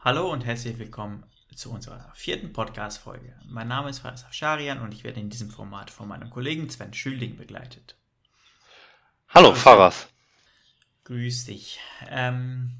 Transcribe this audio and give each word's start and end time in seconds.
Hallo 0.00 0.30
und 0.32 0.46
herzlich 0.46 0.78
willkommen 0.78 1.24
zu 1.56 1.72
unserer 1.72 2.12
vierten 2.14 2.52
Podcast-Folge. 2.52 3.34
Mein 3.46 3.66
Name 3.66 3.90
ist 3.90 3.98
Faris 3.98 4.24
Afsharian 4.24 4.78
und 4.78 4.94
ich 4.94 5.02
werde 5.02 5.18
in 5.18 5.28
diesem 5.28 5.50
Format 5.50 5.90
von 5.90 6.06
meinem 6.06 6.30
Kollegen 6.30 6.70
Sven 6.70 6.94
Schülding 6.94 7.36
begleitet. 7.36 7.96
Hallo, 9.30 9.52
Faras. 9.56 10.08
Grüß 11.02 11.46
dich. 11.46 11.80
Ähm, 12.08 12.70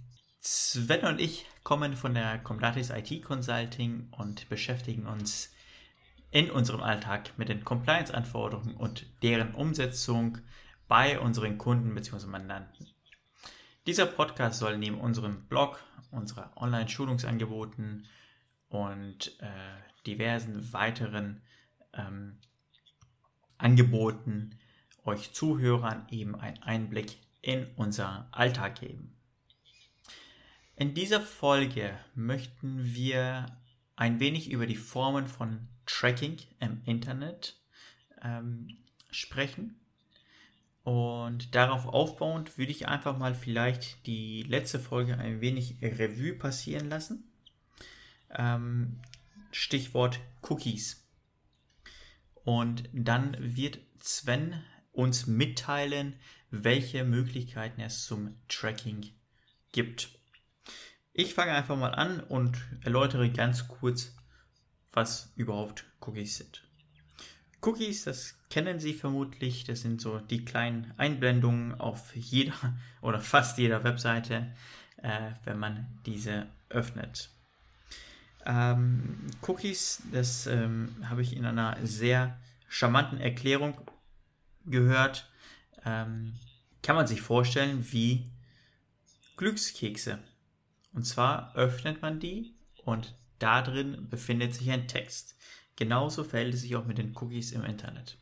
Sven 0.40 1.04
und 1.06 1.20
ich 1.20 1.44
kommen 1.64 1.96
von 1.96 2.14
der 2.14 2.38
Comdatis 2.38 2.90
IT 2.90 3.24
Consulting 3.24 4.12
und 4.16 4.48
beschäftigen 4.48 5.08
uns 5.08 5.52
in 6.30 6.52
unserem 6.52 6.82
Alltag 6.82 7.36
mit 7.36 7.48
den 7.48 7.64
Compliance-Anforderungen 7.64 8.76
und 8.76 9.06
deren 9.24 9.56
Umsetzung 9.56 10.38
bei 10.86 11.18
unseren 11.18 11.58
Kunden 11.58 11.96
bzw. 11.96 12.26
Mandanten. 12.26 12.86
Dieser 13.88 14.04
Podcast 14.04 14.58
soll 14.58 14.76
neben 14.76 15.00
unserem 15.00 15.46
Blog, 15.46 15.82
unserer 16.10 16.52
Online-Schulungsangeboten 16.56 18.06
und 18.68 19.40
äh, 19.40 19.46
diversen 20.06 20.74
weiteren 20.74 21.40
ähm, 21.94 22.36
Angeboten 23.56 24.58
euch 25.06 25.32
Zuhörern 25.32 26.06
eben 26.10 26.34
einen 26.34 26.62
Einblick 26.62 27.16
in 27.40 27.66
unser 27.76 28.28
Alltag 28.30 28.78
geben. 28.78 29.16
In 30.76 30.92
dieser 30.92 31.22
Folge 31.22 31.98
möchten 32.14 32.94
wir 32.94 33.46
ein 33.96 34.20
wenig 34.20 34.50
über 34.50 34.66
die 34.66 34.76
Formen 34.76 35.26
von 35.28 35.66
Tracking 35.86 36.36
im 36.60 36.82
Internet 36.84 37.58
ähm, 38.22 38.68
sprechen. 39.10 39.80
Und 40.84 41.54
darauf 41.54 41.86
aufbauend 41.86 42.56
würde 42.56 42.72
ich 42.72 42.88
einfach 42.88 43.18
mal 43.18 43.34
vielleicht 43.34 44.06
die 44.06 44.42
letzte 44.42 44.80
Folge 44.80 45.18
ein 45.18 45.40
wenig 45.40 45.76
Revue 45.82 46.32
passieren 46.32 46.88
lassen. 46.88 47.30
Ähm, 48.30 49.00
Stichwort 49.50 50.20
Cookies. 50.42 51.06
Und 52.44 52.88
dann 52.92 53.36
wird 53.38 53.80
Sven 54.00 54.62
uns 54.92 55.26
mitteilen, 55.26 56.16
welche 56.50 57.04
Möglichkeiten 57.04 57.80
es 57.80 58.06
zum 58.06 58.36
Tracking 58.48 59.10
gibt. 59.72 60.08
Ich 61.12 61.34
fange 61.34 61.52
einfach 61.52 61.76
mal 61.76 61.94
an 61.94 62.20
und 62.20 62.56
erläutere 62.82 63.28
ganz 63.30 63.68
kurz, 63.68 64.14
was 64.92 65.32
überhaupt 65.36 65.84
Cookies 66.00 66.38
sind. 66.38 66.64
Cookies, 67.60 68.04
das 68.04 68.37
kennen 68.50 68.78
Sie 68.78 68.94
vermutlich, 68.94 69.64
das 69.64 69.82
sind 69.82 70.00
so 70.00 70.18
die 70.18 70.44
kleinen 70.44 70.92
Einblendungen 70.96 71.74
auf 71.74 72.14
jeder 72.14 72.54
oder 73.02 73.20
fast 73.20 73.58
jeder 73.58 73.84
Webseite, 73.84 74.52
äh, 74.98 75.32
wenn 75.44 75.58
man 75.58 75.86
diese 76.06 76.46
öffnet. 76.68 77.30
Ähm, 78.46 79.26
Cookies, 79.42 80.02
das 80.12 80.46
ähm, 80.46 80.96
habe 81.04 81.22
ich 81.22 81.36
in 81.36 81.44
einer 81.44 81.76
sehr 81.82 82.38
charmanten 82.68 83.20
Erklärung 83.20 83.74
gehört. 84.64 85.30
Ähm, 85.84 86.34
kann 86.82 86.96
man 86.96 87.06
sich 87.06 87.20
vorstellen 87.20 87.86
wie 87.92 88.30
Glückskekse. 89.36 90.18
Und 90.92 91.04
zwar 91.04 91.54
öffnet 91.54 92.00
man 92.02 92.20
die 92.20 92.54
und 92.84 93.14
da 93.38 93.62
drin 93.62 94.08
befindet 94.08 94.54
sich 94.54 94.70
ein 94.70 94.88
Text. 94.88 95.36
Genauso 95.76 96.24
verhält 96.24 96.54
es 96.54 96.62
sich 96.62 96.74
auch 96.76 96.86
mit 96.86 96.98
den 96.98 97.16
Cookies 97.16 97.52
im 97.52 97.64
Internet. 97.64 98.18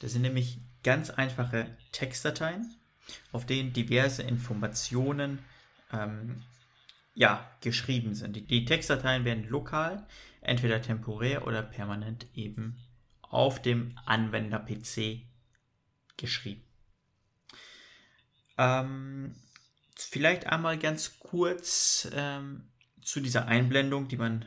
Das 0.00 0.12
sind 0.12 0.22
nämlich 0.22 0.58
ganz 0.82 1.10
einfache 1.10 1.76
Textdateien, 1.92 2.74
auf 3.32 3.46
denen 3.46 3.72
diverse 3.72 4.22
Informationen 4.22 5.40
ähm, 5.92 6.42
ja, 7.14 7.50
geschrieben 7.60 8.14
sind. 8.14 8.36
Die, 8.36 8.46
die 8.46 8.64
Textdateien 8.64 9.24
werden 9.24 9.48
lokal, 9.48 10.06
entweder 10.40 10.82
temporär 10.82 11.46
oder 11.46 11.62
permanent 11.62 12.26
eben 12.34 12.76
auf 13.22 13.60
dem 13.60 13.98
Anwender-PC 14.04 15.22
geschrieben. 16.16 16.62
Ähm, 18.58 19.34
vielleicht 19.96 20.46
einmal 20.46 20.78
ganz 20.78 21.18
kurz 21.18 22.08
ähm, 22.12 22.68
zu 23.02 23.20
dieser 23.20 23.46
Einblendung, 23.46 24.08
die 24.08 24.16
man 24.16 24.44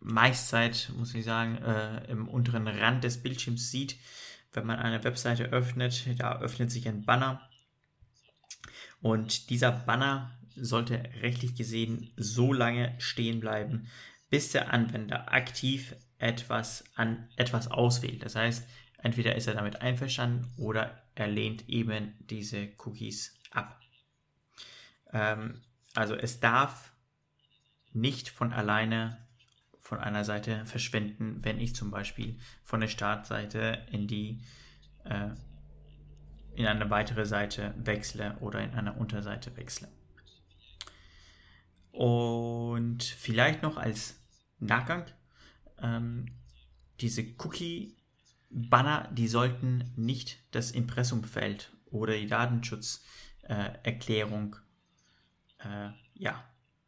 meist 0.00 0.52
muss 0.96 1.14
ich 1.14 1.24
sagen, 1.24 1.58
äh, 1.58 2.04
im 2.10 2.28
unteren 2.28 2.66
Rand 2.66 3.04
des 3.04 3.22
Bildschirms 3.22 3.70
sieht. 3.70 3.96
Wenn 4.52 4.66
man 4.66 4.78
eine 4.78 5.02
Webseite 5.04 5.44
öffnet, 5.44 6.20
da 6.20 6.40
öffnet 6.40 6.70
sich 6.70 6.86
ein 6.88 7.04
Banner. 7.04 7.48
Und 9.00 9.50
dieser 9.50 9.72
Banner 9.72 10.38
sollte 10.54 11.02
rechtlich 11.22 11.54
gesehen 11.54 12.12
so 12.16 12.52
lange 12.52 12.94
stehen 12.98 13.40
bleiben, 13.40 13.88
bis 14.30 14.52
der 14.52 14.72
Anwender 14.72 15.32
aktiv 15.32 15.94
etwas 16.18 16.84
an 16.94 17.28
etwas 17.36 17.68
auswählt. 17.68 18.24
Das 18.24 18.36
heißt, 18.36 18.66
entweder 18.98 19.34
ist 19.34 19.46
er 19.46 19.54
damit 19.54 19.82
einverstanden 19.82 20.52
oder 20.56 21.02
er 21.14 21.26
lehnt 21.26 21.68
eben 21.68 22.14
diese 22.30 22.68
Cookies 22.78 23.34
ab. 23.50 23.80
Ähm, 25.12 25.62
also 25.94 26.14
es 26.14 26.40
darf 26.40 26.92
nicht 27.92 28.28
von 28.28 28.52
alleine 28.52 29.18
von 29.92 30.00
einer 30.00 30.24
Seite 30.24 30.64
verschwinden, 30.64 31.44
wenn 31.44 31.60
ich 31.60 31.76
zum 31.76 31.90
Beispiel 31.90 32.38
von 32.62 32.80
der 32.80 32.88
Startseite 32.88 33.86
in 33.90 34.06
die 34.06 34.40
äh, 35.04 35.28
in 36.54 36.66
eine 36.66 36.88
weitere 36.88 37.26
Seite 37.26 37.74
wechsle 37.76 38.38
oder 38.40 38.62
in 38.62 38.72
eine 38.72 38.94
Unterseite 38.94 39.54
wechsle. 39.58 39.88
Und 41.90 43.02
vielleicht 43.02 43.62
noch 43.62 43.76
als 43.76 44.18
Nachgang, 44.60 45.04
ähm, 45.78 46.24
diese 47.02 47.22
Cookie-Banner, 47.36 49.10
die 49.12 49.28
sollten 49.28 49.92
nicht 49.94 50.38
das 50.52 50.70
Impressumfeld 50.70 51.70
oder 51.84 52.14
die 52.14 52.28
Datenschutzerklärung 52.28 54.56
äh, 55.62 55.88
äh, 55.88 55.90
ja, 56.14 56.42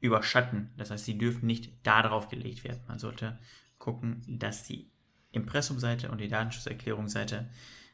überschatten. 0.05 0.71
Das 0.77 0.91
heißt, 0.91 1.07
sie 1.07 1.17
dürfen 1.17 1.47
nicht 1.47 1.73
darauf 1.83 2.29
gelegt 2.29 2.63
werden. 2.63 2.83
Man 2.87 2.99
sollte 2.99 3.39
gucken, 3.79 4.23
dass 4.29 4.65
die 4.65 4.91
Impressumseite 5.33 6.11
und 6.11 6.21
die 6.21 6.29
Datenschutzerklärungsseite 6.29 7.49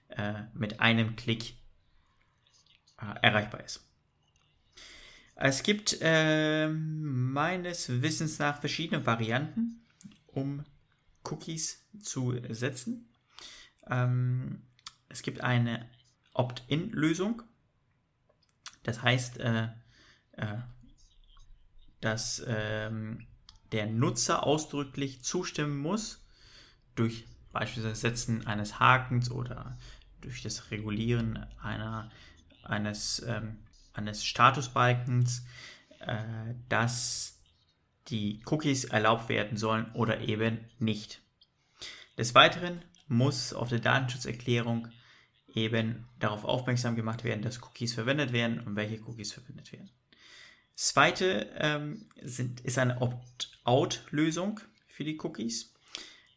äh, 0.08 0.42
mit 0.52 0.80
einem 0.80 1.14
Klick 1.14 1.54
äh, 3.00 3.14
erreichbar 3.22 3.62
ist. 3.62 3.86
Es 5.36 5.62
gibt 5.62 5.98
äh, 6.00 6.68
meines 6.68 8.02
Wissens 8.02 8.40
nach 8.40 8.58
verschiedene 8.60 9.06
Varianten, 9.06 9.86
um 10.26 10.64
Cookies 11.24 11.86
zu 12.02 12.36
setzen. 12.48 13.08
Ähm, 13.88 14.62
es 15.08 15.22
gibt 15.22 15.42
eine 15.42 15.88
Opt-in-Lösung. 16.34 17.42
Das 18.82 19.00
heißt, 19.02 19.38
äh, 19.38 19.68
äh, 20.32 20.58
dass 22.00 22.42
ähm, 22.46 23.26
der 23.72 23.86
Nutzer 23.86 24.44
ausdrücklich 24.44 25.22
zustimmen 25.22 25.78
muss 25.78 26.24
durch 26.94 27.24
beispielsweise 27.52 27.96
Setzen 27.96 28.46
eines 28.46 28.78
Hakens 28.78 29.30
oder 29.30 29.78
durch 30.20 30.42
das 30.42 30.70
Regulieren 30.70 31.46
einer, 31.62 32.10
eines, 32.62 33.24
ähm, 33.26 33.58
eines 33.92 34.24
Statusbalkens, 34.24 35.44
äh, 36.00 36.54
dass 36.68 37.38
die 38.08 38.42
Cookies 38.46 38.84
erlaubt 38.84 39.28
werden 39.28 39.56
sollen 39.56 39.90
oder 39.92 40.20
eben 40.20 40.58
nicht. 40.78 41.22
Des 42.18 42.34
Weiteren 42.34 42.82
muss 43.06 43.52
auf 43.52 43.68
der 43.68 43.80
Datenschutzerklärung 43.80 44.88
eben 45.54 46.06
darauf 46.18 46.44
aufmerksam 46.44 46.96
gemacht 46.96 47.24
werden, 47.24 47.42
dass 47.42 47.62
Cookies 47.62 47.94
verwendet 47.94 48.32
werden 48.32 48.60
und 48.60 48.76
welche 48.76 49.00
Cookies 49.02 49.32
verwendet 49.32 49.72
werden. 49.72 49.90
Zweite 50.82 51.46
ähm, 51.58 52.06
sind, 52.22 52.62
ist 52.62 52.78
eine 52.78 53.02
Opt-out-Lösung 53.02 54.60
für 54.86 55.04
die 55.04 55.20
Cookies. 55.20 55.74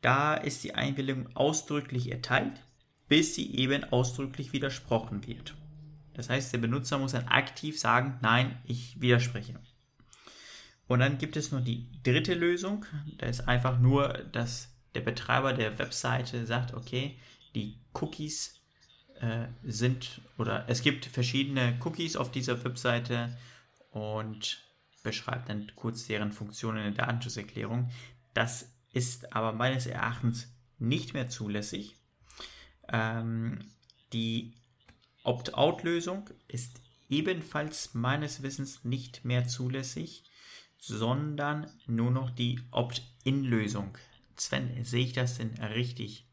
Da 0.01 0.33
ist 0.33 0.65
die 0.65 0.75
Einwilligung 0.75 1.33
ausdrücklich 1.33 2.11
erteilt, 2.11 2.61
bis 3.07 3.35
sie 3.35 3.55
eben 3.55 3.85
ausdrücklich 3.85 4.51
widersprochen 4.51 5.25
wird. 5.25 5.55
Das 6.13 6.29
heißt, 6.29 6.51
der 6.51 6.57
Benutzer 6.57 6.97
muss 6.97 7.13
dann 7.13 7.29
aktiv 7.29 7.79
sagen, 7.79 8.19
nein, 8.21 8.59
ich 8.65 8.99
widerspreche. 8.99 9.61
Und 10.87 10.99
dann 10.99 11.19
gibt 11.19 11.37
es 11.37 11.53
noch 11.53 11.63
die 11.63 11.87
dritte 12.03 12.33
Lösung. 12.33 12.85
Da 13.19 13.27
ist 13.27 13.47
einfach 13.47 13.79
nur, 13.79 14.09
dass 14.33 14.75
der 14.93 15.01
Betreiber 15.01 15.53
der 15.53 15.79
Webseite 15.79 16.45
sagt, 16.45 16.73
okay, 16.73 17.17
die 17.55 17.77
Cookies 17.93 18.59
äh, 19.21 19.45
sind 19.63 20.19
oder 20.37 20.65
es 20.67 20.81
gibt 20.81 21.05
verschiedene 21.05 21.79
Cookies 21.81 22.17
auf 22.17 22.29
dieser 22.29 22.61
Webseite 22.65 23.37
und 23.93 24.63
beschreibt 25.01 25.49
dann 25.49 25.71
kurz 25.75 26.07
deren 26.07 26.31
Funktionen 26.31 26.85
in 26.85 26.93
der 26.95 27.05
Datenschutzerklärung. 27.05 27.89
Das 28.33 28.71
ist 28.91 29.33
aber 29.33 29.53
meines 29.53 29.85
Erachtens 29.85 30.53
nicht 30.79 31.13
mehr 31.13 31.29
zulässig. 31.29 31.95
Ähm, 32.91 33.71
die 34.11 34.53
Opt-out-Lösung 35.23 36.29
ist 36.47 36.81
ebenfalls 37.09 37.93
meines 37.93 38.43
Wissens 38.43 38.83
nicht 38.83 39.23
mehr 39.23 39.47
zulässig 39.47 40.23
sondern 40.85 41.71
nur 41.87 42.11
noch 42.11 42.29
die 42.29 42.59
Opt-in-Lösung. 42.71 43.97
Sven, 44.35 44.83
sehe 44.83 45.05
ich 45.05 45.13
das 45.13 45.37
denn 45.37 45.53
richtig? 45.63 46.25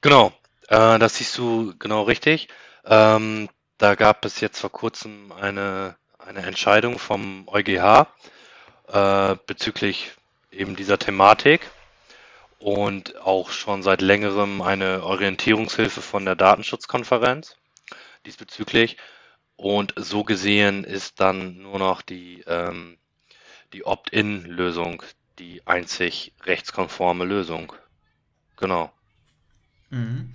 Genau, 0.00 0.32
äh, 0.66 0.98
das 0.98 1.16
siehst 1.16 1.38
du 1.38 1.74
genau 1.78 2.02
richtig. 2.02 2.48
Ähm, 2.84 3.48
da 3.78 3.94
gab 3.94 4.24
es 4.24 4.40
jetzt 4.40 4.58
vor 4.58 4.72
kurzem 4.72 5.30
eine, 5.30 5.96
eine 6.26 6.42
Entscheidung 6.42 6.98
vom 6.98 7.46
EuGH 7.48 8.06
äh, 8.88 9.36
bezüglich 9.46 10.12
eben 10.50 10.76
dieser 10.76 10.98
Thematik 10.98 11.70
und 12.58 13.16
auch 13.18 13.50
schon 13.50 13.82
seit 13.82 14.00
längerem 14.00 14.62
eine 14.62 15.02
Orientierungshilfe 15.02 16.00
von 16.00 16.24
der 16.24 16.36
Datenschutzkonferenz 16.36 17.56
diesbezüglich. 18.24 18.96
Und 19.56 19.94
so 19.96 20.24
gesehen 20.24 20.84
ist 20.84 21.20
dann 21.20 21.58
nur 21.58 21.78
noch 21.78 22.02
die, 22.02 22.42
ähm, 22.46 22.96
die 23.72 23.84
Opt-in-Lösung 23.84 25.02
die 25.38 25.66
einzig 25.66 26.32
rechtskonforme 26.44 27.24
Lösung. 27.24 27.72
Genau. 28.56 28.92
Mhm. 29.90 30.34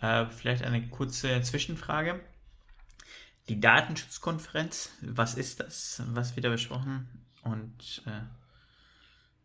Äh, 0.00 0.26
vielleicht 0.26 0.64
eine 0.64 0.88
kurze 0.88 1.42
Zwischenfrage. 1.42 2.20
Die 3.48 3.60
Datenschutzkonferenz, 3.60 4.90
was 5.00 5.34
ist 5.34 5.60
das? 5.60 6.02
Was 6.08 6.36
wird 6.36 6.44
da 6.44 6.50
besprochen? 6.50 7.08
Und 7.42 8.02
äh, 8.06 8.20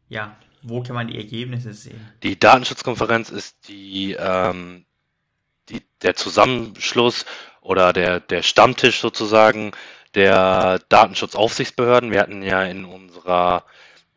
ja, 0.09 0.35
wo 0.61 0.83
kann 0.83 0.95
man 0.95 1.07
die 1.07 1.17
Ergebnisse 1.17 1.73
sehen? 1.73 1.99
Die 2.21 2.37
Datenschutzkonferenz 2.37 3.29
ist 3.29 3.67
die, 3.67 4.13
ähm, 4.13 4.85
die, 5.69 5.81
der 6.01 6.15
Zusammenschluss 6.15 7.25
oder 7.61 7.93
der, 7.93 8.19
der 8.19 8.43
Stammtisch 8.43 8.99
sozusagen 8.99 9.71
der 10.15 10.79
Datenschutzaufsichtsbehörden. 10.89 12.11
Wir 12.11 12.19
hatten 12.19 12.43
ja 12.43 12.63
in 12.63 12.85
unserer 12.85 13.65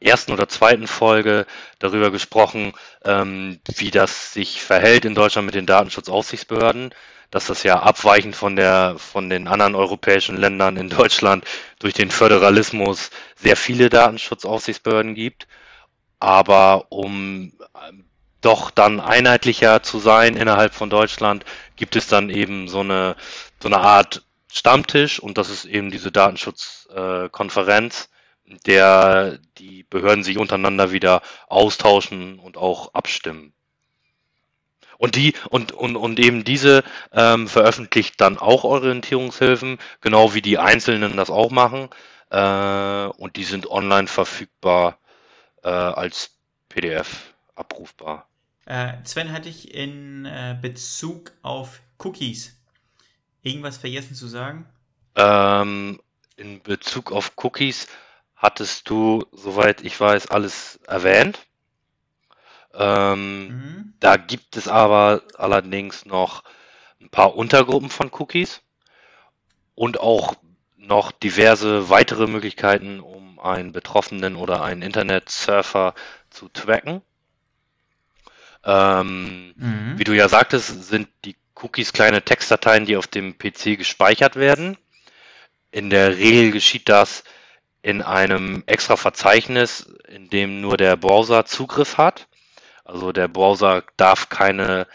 ersten 0.00 0.32
oder 0.32 0.48
zweiten 0.48 0.86
Folge 0.86 1.46
darüber 1.78 2.10
gesprochen, 2.10 2.72
ähm, 3.04 3.60
wie 3.76 3.90
das 3.90 4.32
sich 4.32 4.62
verhält 4.62 5.04
in 5.04 5.14
Deutschland 5.14 5.46
mit 5.46 5.54
den 5.54 5.66
Datenschutzaufsichtsbehörden, 5.66 6.92
dass 7.30 7.46
das 7.46 7.62
ja 7.62 7.80
abweichend 7.80 8.36
von 8.36 8.56
der 8.56 8.96
von 8.98 9.28
den 9.30 9.48
anderen 9.48 9.74
europäischen 9.74 10.36
Ländern 10.36 10.76
in 10.76 10.88
Deutschland 10.88 11.44
durch 11.78 11.94
den 11.94 12.10
Föderalismus 12.10 13.10
sehr 13.36 13.56
viele 13.56 13.88
Datenschutzaufsichtsbehörden 13.88 15.14
gibt. 15.14 15.46
Aber 16.18 16.86
um 16.90 17.52
ähm, 17.88 18.04
doch 18.40 18.70
dann 18.70 19.00
einheitlicher 19.00 19.82
zu 19.82 19.98
sein 19.98 20.36
innerhalb 20.36 20.74
von 20.74 20.90
Deutschland, 20.90 21.44
gibt 21.76 21.96
es 21.96 22.06
dann 22.06 22.30
eben 22.30 22.68
so 22.68 22.80
eine 22.80 23.16
so 23.62 23.68
eine 23.68 23.78
Art 23.78 24.22
Stammtisch 24.52 25.20
und 25.20 25.36
das 25.38 25.50
ist 25.50 25.66
eben 25.66 25.90
diese 25.90 26.10
Datenschutzkonferenz. 26.12 28.04
Äh, 28.04 28.16
der 28.66 29.38
die 29.58 29.82
Behörden 29.84 30.22
sich 30.24 30.38
untereinander 30.38 30.92
wieder 30.92 31.22
austauschen 31.48 32.38
und 32.38 32.56
auch 32.56 32.94
abstimmen. 32.94 33.52
Und 34.98 35.16
die 35.16 35.34
und, 35.50 35.72
und, 35.72 35.96
und 35.96 36.18
eben 36.18 36.44
diese 36.44 36.82
ähm, 37.12 37.48
veröffentlicht 37.48 38.20
dann 38.20 38.38
auch 38.38 38.64
Orientierungshilfen, 38.64 39.78
genau 40.00 40.34
wie 40.34 40.42
die 40.42 40.58
Einzelnen 40.58 41.16
das 41.16 41.30
auch 41.30 41.50
machen. 41.50 41.88
Äh, 42.30 43.06
und 43.18 43.36
die 43.36 43.44
sind 43.44 43.70
online 43.70 44.08
verfügbar 44.08 44.98
äh, 45.62 45.68
als 45.68 46.36
PDF 46.68 47.34
abrufbar. 47.54 48.28
Äh, 48.66 48.94
Sven, 49.04 49.32
hatte 49.32 49.48
ich 49.48 49.74
in 49.74 50.24
äh, 50.24 50.56
Bezug 50.60 51.32
auf 51.42 51.80
Cookies 51.98 52.56
irgendwas 53.42 53.78
vergessen 53.78 54.14
zu 54.14 54.26
sagen? 54.26 54.66
Ähm, 55.14 56.00
in 56.36 56.62
Bezug 56.62 57.12
auf 57.12 57.32
Cookies 57.36 57.86
hattest 58.34 58.90
du, 58.90 59.24
soweit 59.32 59.82
ich 59.82 59.98
weiß, 59.98 60.28
alles 60.28 60.78
erwähnt. 60.86 61.46
Ähm, 62.76 63.48
mhm. 63.48 63.94
Da 64.00 64.16
gibt 64.16 64.56
es 64.56 64.68
aber 64.68 65.22
allerdings 65.36 66.04
noch 66.04 66.44
ein 67.00 67.08
paar 67.08 67.34
Untergruppen 67.34 67.90
von 67.90 68.10
Cookies 68.12 68.60
und 69.74 70.00
auch 70.00 70.34
noch 70.76 71.12
diverse 71.12 71.88
weitere 71.88 72.26
Möglichkeiten, 72.26 73.00
um 73.00 73.38
einen 73.38 73.72
Betroffenen 73.72 74.36
oder 74.36 74.62
einen 74.62 74.82
Internetsurfer 74.82 75.94
zu 76.30 76.48
tracken. 76.48 77.02
Ähm, 78.64 79.54
mhm. 79.56 79.98
Wie 79.98 80.04
du 80.04 80.12
ja 80.12 80.28
sagtest, 80.28 80.84
sind 80.84 81.08
die 81.24 81.36
Cookies 81.54 81.92
kleine 81.92 82.22
Textdateien, 82.22 82.84
die 82.84 82.96
auf 82.96 83.06
dem 83.06 83.38
PC 83.38 83.78
gespeichert 83.78 84.36
werden. 84.36 84.76
In 85.70 85.90
der 85.90 86.16
Regel 86.16 86.52
geschieht 86.52 86.88
das 86.88 87.24
in 87.82 88.02
einem 88.02 88.64
extra 88.66 88.96
Verzeichnis, 88.96 89.86
in 90.08 90.28
dem 90.28 90.60
nur 90.60 90.76
der 90.76 90.96
Browser 90.96 91.46
Zugriff 91.46 91.98
hat. 91.98 92.26
Also 92.86 93.12
der 93.12 93.28
Browser 93.28 93.82
darf 93.96 94.28
keine 94.28 94.86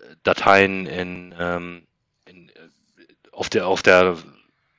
äh, 0.00 0.14
Dateien 0.24 0.86
in, 0.86 1.34
ähm, 1.38 1.86
in, 2.26 2.48
äh, 2.48 2.52
auf, 3.32 3.48
der, 3.48 3.66
auf, 3.68 3.82
der, 3.82 4.16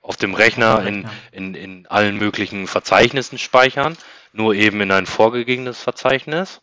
auf 0.01 0.17
dem 0.17 0.33
Rechner 0.33 0.85
in, 0.85 1.07
in, 1.31 1.56
in 1.56 1.88
allen 1.88 2.17
möglichen 2.17 2.67
Verzeichnissen 2.67 3.38
speichern, 3.38 3.97
nur 4.33 4.53
eben 4.53 4.81
in 4.81 4.91
ein 4.91 5.06
vorgegebenes 5.06 5.81
Verzeichnis. 5.81 6.61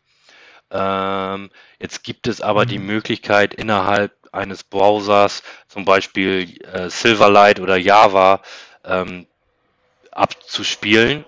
Ähm, 0.71 1.51
jetzt 1.79 2.05
gibt 2.05 2.27
es 2.27 2.41
aber 2.41 2.65
mhm. 2.65 2.69
die 2.69 2.79
Möglichkeit 2.79 3.55
innerhalb 3.55 4.13
eines 4.33 4.65
Browsers, 4.65 5.43
zum 5.69 5.87
Beispiel 5.87 6.61
äh, 6.65 6.91
Silverlight 6.91 7.59
oder 7.59 7.77
Java, 7.77 8.43
ähm, 8.85 9.27
abzuspielen. 10.11 11.25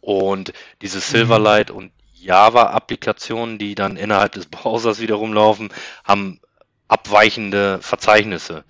Und 0.00 0.52
diese 0.82 1.00
Silverlight 1.00 1.70
mhm. 1.70 1.76
und 1.76 1.92
Java-Applikationen, 2.22 3.58
die 3.58 3.74
dann 3.74 3.96
innerhalb 3.96 4.32
des 4.32 4.46
Browsers 4.50 5.00
wiederum 5.00 5.32
laufen, 5.32 5.70
haben 6.04 6.40
abweichende 6.88 7.80
Verzeichnisse. 7.80 8.64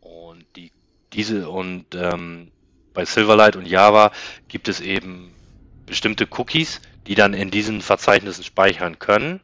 Und 0.00 0.44
die, 0.56 0.72
diese 1.12 1.48
und 1.48 1.94
ähm, 1.94 2.52
bei 2.92 3.04
Silverlight 3.04 3.56
und 3.56 3.66
Java 3.66 4.12
gibt 4.48 4.68
es 4.68 4.80
eben 4.80 5.34
bestimmte 5.86 6.26
Cookies, 6.30 6.80
die 7.06 7.14
dann 7.14 7.32
in 7.32 7.50
diesen 7.50 7.80
Verzeichnissen 7.80 8.44
speichern 8.44 8.98
können. 8.98 9.40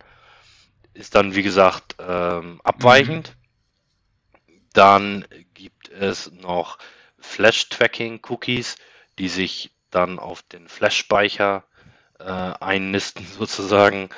Ist 0.92 1.14
dann, 1.14 1.34
wie 1.34 1.42
gesagt, 1.42 1.96
ähm, 1.98 2.60
abweichend. 2.62 3.36
Mhm. 4.46 4.52
Dann 4.72 5.24
gibt 5.54 5.88
es 5.88 6.30
noch 6.32 6.78
Flash-Tracking-Cookies, 7.20 8.76
die 9.18 9.28
sich 9.28 9.70
dann 9.90 10.18
auf 10.18 10.42
den 10.42 10.68
Flash-Speicher 10.68 11.64
äh, 12.18 12.24
einnisten 12.24 13.26
sozusagen 13.38 14.08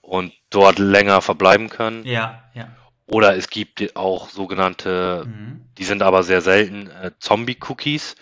und 0.00 0.32
dort 0.50 0.78
länger 0.78 1.22
verbleiben 1.22 1.70
können. 1.70 2.04
Ja, 2.04 2.44
ja. 2.54 2.68
Oder 3.06 3.36
es 3.36 3.48
gibt 3.48 3.96
auch 3.96 4.30
sogenannte, 4.30 5.24
mhm. 5.26 5.66
die 5.76 5.84
sind 5.84 6.02
aber 6.02 6.22
sehr 6.22 6.40
selten, 6.40 6.88
äh, 6.90 7.10
Zombie-Cookies. 7.18 8.16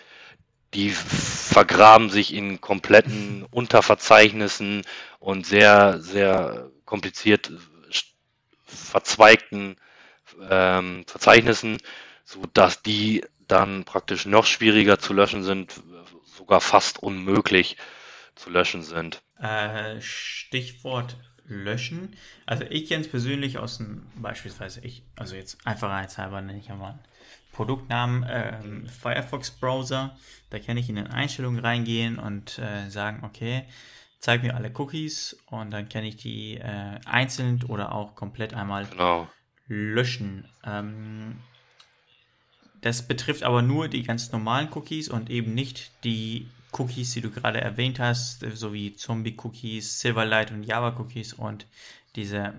Die 0.73 0.89
vergraben 0.89 2.09
sich 2.09 2.33
in 2.33 2.59
kompletten 2.59 3.45
Unterverzeichnissen 3.51 4.81
und 5.19 5.45
sehr, 5.45 5.99
sehr 6.01 6.69
kompliziert 6.85 7.51
verzweigten 8.65 9.77
ähm, 10.49 11.03
Verzeichnissen, 11.07 11.77
so 12.25 12.41
dass 12.53 12.81
die 12.81 13.23
dann 13.47 13.83
praktisch 13.83 14.25
noch 14.25 14.45
schwieriger 14.45 14.99
zu 14.99 15.13
löschen 15.13 15.43
sind, 15.43 15.81
sogar 16.25 16.59
fast 16.59 17.01
unmöglich 17.01 17.77
zu 18.35 18.49
löschen 18.49 18.83
sind. 18.83 19.21
Äh, 19.39 19.99
Stichwort 20.01 21.17
löschen. 21.45 22.15
Also 22.45 22.63
ich 22.69 22.87
kenne 22.87 23.01
es 23.01 23.09
persönlich 23.09 23.57
aus 23.57 23.77
dem, 23.77 24.05
beispielsweise 24.15 24.81
ich, 24.81 25.03
also 25.15 25.35
jetzt 25.35 25.65
einfachheitshalber 25.65 26.41
nenne 26.41 26.59
ich 26.59 26.69
einmal 26.69 26.91
einen 26.91 26.99
Produktnamen, 27.51 28.25
ähm, 28.29 28.87
Firefox 28.87 29.51
Browser. 29.51 30.17
Da 30.49 30.59
kann 30.59 30.77
ich 30.77 30.89
in 30.89 30.95
den 30.95 31.07
Einstellungen 31.07 31.59
reingehen 31.59 32.17
und 32.17 32.59
äh, 32.59 32.89
sagen, 32.89 33.23
okay, 33.23 33.65
zeig 34.19 34.41
mir 34.41 34.55
alle 34.55 34.71
Cookies 34.75 35.37
und 35.47 35.71
dann 35.71 35.89
kann 35.89 36.05
ich 36.05 36.15
die 36.15 36.57
äh, 36.57 36.99
einzeln 37.05 37.61
oder 37.63 37.93
auch 37.93 38.15
komplett 38.15 38.53
einmal 38.53 38.85
genau. 38.85 39.27
löschen. 39.67 40.47
Ähm, 40.63 41.39
das 42.81 43.07
betrifft 43.07 43.43
aber 43.43 43.61
nur 43.61 43.87
die 43.87 44.03
ganz 44.03 44.31
normalen 44.31 44.69
Cookies 44.73 45.09
und 45.09 45.29
eben 45.29 45.53
nicht 45.53 45.91
die 46.03 46.47
Cookies, 46.77 47.13
die 47.13 47.21
du 47.21 47.31
gerade 47.31 47.61
erwähnt 47.61 47.99
hast, 47.99 48.45
sowie 48.53 48.95
Zombie-Cookies, 48.95 49.99
Silverlight 49.99 50.51
und 50.51 50.63
Java-Cookies 50.63 51.33
und 51.33 51.67
diese 52.15 52.53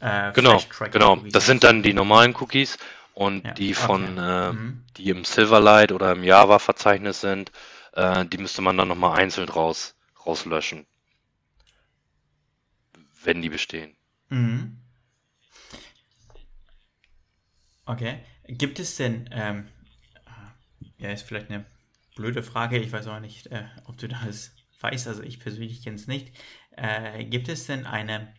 äh, 0.00 0.32
Genau, 0.32 0.60
genau. 0.90 1.16
Das 1.16 1.46
sind 1.46 1.64
dann 1.64 1.82
die 1.82 1.94
normalen 1.94 2.34
Cookies 2.36 2.78
und 3.14 3.44
ja, 3.44 3.52
die 3.52 3.74
von, 3.74 4.18
okay. 4.18 4.48
äh, 4.48 4.52
mhm. 4.52 4.84
die 4.96 5.08
im 5.08 5.24
Silverlight 5.24 5.92
oder 5.92 6.12
im 6.12 6.24
Java-Verzeichnis 6.24 7.20
sind, 7.20 7.52
äh, 7.92 8.24
die 8.26 8.38
müsste 8.38 8.62
man 8.62 8.76
dann 8.76 8.88
nochmal 8.88 9.18
einzeln 9.18 9.48
raus, 9.48 9.94
rauslöschen. 10.26 10.86
Wenn 13.22 13.40
die 13.40 13.48
bestehen. 13.48 13.96
Mhm. 14.28 14.78
Okay. 17.86 18.20
Gibt 18.46 18.78
es 18.78 18.96
denn, 18.96 19.28
ähm, 19.32 19.68
ja, 20.98 21.10
ist 21.10 21.22
vielleicht 21.22 21.50
eine 21.50 21.64
blöde 22.14 22.42
Frage, 22.42 22.78
ich 22.78 22.92
weiß 22.92 23.06
auch 23.08 23.20
nicht, 23.20 23.48
äh, 23.48 23.64
ob 23.84 23.96
du 23.98 24.08
das 24.08 24.54
weiß, 24.80 25.08
also 25.08 25.22
ich 25.22 25.40
persönlich 25.40 25.82
kenne 25.82 25.96
es 25.96 26.06
nicht. 26.06 26.32
Äh, 26.76 27.24
gibt 27.24 27.48
es 27.48 27.66
denn 27.66 27.86
eine, 27.86 28.32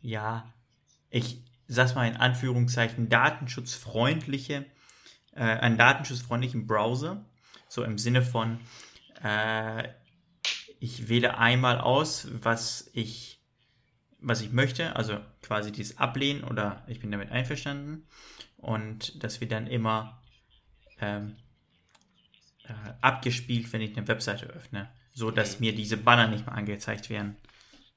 ja, 0.00 0.52
ich 1.10 1.44
sag's 1.68 1.94
mal 1.94 2.08
in 2.08 2.16
Anführungszeichen, 2.16 3.08
datenschutzfreundliche, 3.08 4.66
äh, 5.32 5.40
einen 5.40 5.78
datenschutzfreundlichen 5.78 6.66
Browser? 6.66 7.24
So 7.68 7.82
im 7.84 7.98
Sinne 7.98 8.22
von, 8.22 8.60
äh, 9.22 9.88
ich 10.78 11.08
wähle 11.08 11.38
einmal 11.38 11.80
aus, 11.80 12.28
was 12.30 12.90
ich, 12.92 13.40
was 14.18 14.40
ich 14.40 14.52
möchte, 14.52 14.96
also 14.96 15.18
quasi 15.42 15.72
dieses 15.72 15.98
Ablehnen 15.98 16.44
oder 16.44 16.84
ich 16.86 17.00
bin 17.00 17.10
damit 17.10 17.30
einverstanden 17.30 18.06
und 18.56 19.22
dass 19.22 19.40
wir 19.40 19.48
dann 19.48 19.66
immer 19.66 20.22
ähm, 21.00 21.36
äh, 22.68 22.92
abgespielt, 23.00 23.72
wenn 23.72 23.80
ich 23.80 23.96
eine 23.96 24.08
Webseite 24.08 24.46
öffne, 24.46 24.88
so 25.12 25.30
dass 25.30 25.58
mhm. 25.58 25.66
mir 25.66 25.74
diese 25.74 25.96
Banner 25.96 26.28
nicht 26.28 26.46
mehr 26.46 26.54
angezeigt 26.54 27.10
werden. 27.10 27.36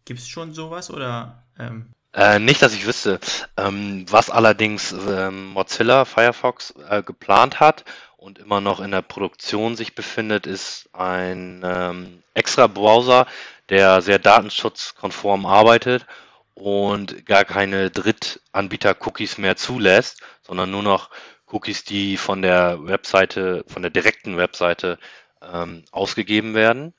Gibt 0.06 0.20
es 0.20 0.28
schon 0.28 0.54
sowas 0.54 0.92
oder? 0.92 1.44
Ähm? 1.58 1.92
Äh, 2.14 2.40
nicht, 2.40 2.62
dass 2.62 2.74
ich 2.74 2.88
wüsste. 2.88 3.20
Ähm, 3.58 4.06
was 4.10 4.30
allerdings 4.30 4.92
ähm, 4.92 5.48
Mozilla 5.48 6.06
Firefox 6.06 6.74
äh, 6.90 7.04
geplant 7.04 7.60
hat 7.60 7.86
und 8.18 8.40
immer 8.40 8.62
noch 8.62 8.80
in 8.80 8.92
der 8.92 9.04
Produktion 9.04 9.76
sich 9.76 9.94
befindet, 9.94 10.48
ist 10.48 10.90
ein 10.94 11.62
ähm, 11.64 12.24
extra 12.34 12.68
Browser, 12.68 13.28
der 13.70 14.02
sehr 14.02 14.18
datenschutzkonform 14.18 15.46
arbeitet 15.46 16.08
und 16.56 17.26
gar 17.26 17.46
keine 17.46 17.90
Drittanbieter-Cookies 17.92 19.38
mehr 19.38 19.56
zulässt, 19.56 20.22
sondern 20.42 20.72
nur 20.72 20.84
noch 20.84 21.10
Cookies, 21.52 21.84
die 21.84 22.18
von 22.18 22.42
der 22.42 22.86
Webseite, 22.86 23.64
von 23.68 23.82
der 23.82 23.92
direkten 23.92 24.38
Webseite 24.38 25.00
ähm, 25.42 25.84
ausgegeben 25.92 26.54
werden. 26.54 26.94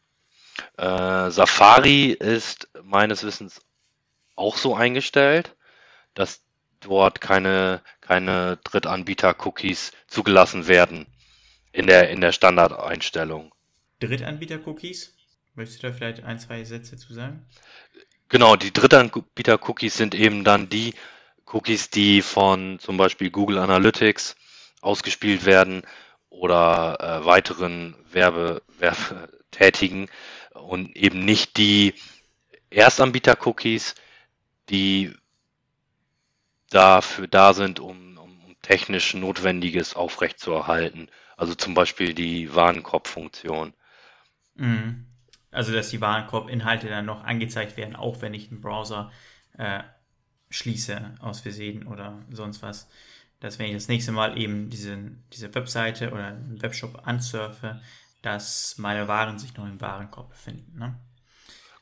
Äh, 0.76 1.30
Safari 1.30 2.12
ist 2.12 2.68
meines 2.82 3.24
Wissens 3.24 3.60
auch 4.36 4.56
so 4.56 4.74
eingestellt, 4.74 5.56
dass 6.14 6.42
dort 6.80 7.20
keine, 7.20 7.82
keine 8.00 8.58
Drittanbieter-Cookies 8.64 9.92
zugelassen 10.06 10.66
werden 10.66 11.06
in 11.72 11.86
der, 11.86 12.10
in 12.10 12.20
der 12.20 12.32
Standardeinstellung. 12.32 13.54
Drittanbieter-Cookies? 14.00 15.14
Möchtest 15.54 15.82
du 15.82 15.88
da 15.88 15.92
vielleicht 15.92 16.24
ein, 16.24 16.38
zwei 16.38 16.64
Sätze 16.64 16.96
zu 16.96 17.12
sagen? 17.12 17.46
Genau, 18.28 18.56
die 18.56 18.72
Drittanbieter-Cookies 18.72 19.96
sind 19.96 20.14
eben 20.14 20.44
dann 20.44 20.68
die 20.68 20.94
Cookies, 21.52 21.90
die 21.90 22.22
von 22.22 22.78
zum 22.78 22.96
Beispiel 22.96 23.30
Google 23.30 23.58
Analytics 23.58 24.36
ausgespielt 24.80 25.44
werden 25.44 25.82
oder 26.28 26.98
äh, 27.00 27.24
weiteren 27.24 27.94
Werbe, 28.10 28.62
Werbetätigen 28.78 30.08
und 30.52 30.96
eben 30.96 31.24
nicht 31.24 31.56
die 31.56 31.94
Erstanbieter-Cookies, 32.70 33.94
die 34.68 35.12
dafür 36.70 37.26
da 37.26 37.52
sind, 37.52 37.80
um, 37.80 38.16
um, 38.16 38.56
technisch 38.62 39.14
Notwendiges 39.14 39.94
aufrechtzuerhalten. 39.94 41.08
Also 41.36 41.54
zum 41.54 41.74
Beispiel 41.74 42.14
die 42.14 42.54
Warenkorb-Funktion. 42.54 43.72
Mhm. 44.54 45.06
Also 45.50 45.72
dass 45.72 45.90
die 45.90 46.00
Warenkorb-Inhalte 46.00 46.88
dann 46.88 47.06
noch 47.06 47.24
angezeigt 47.24 47.76
werden, 47.76 47.96
auch 47.96 48.22
wenn 48.22 48.34
ich 48.34 48.50
den 48.50 48.60
Browser 48.60 49.10
äh, 49.58 49.80
schließe 50.50 51.14
aus 51.20 51.40
Versehen 51.40 51.86
oder 51.86 52.18
sonst 52.30 52.62
was 52.62 52.88
dass 53.40 53.58
wenn 53.58 53.66
ich 53.66 53.74
das 53.74 53.88
nächste 53.88 54.12
Mal 54.12 54.38
eben 54.38 54.70
diese, 54.70 54.98
diese 55.32 55.54
Webseite 55.54 56.10
oder 56.10 56.26
einen 56.26 56.62
Webshop 56.62 57.06
ansurfe, 57.06 57.80
dass 58.22 58.76
meine 58.78 59.08
Waren 59.08 59.38
sich 59.38 59.56
noch 59.56 59.66
im 59.66 59.80
Warenkorb 59.80 60.30
befinden. 60.30 60.78
Ne? 60.78 60.94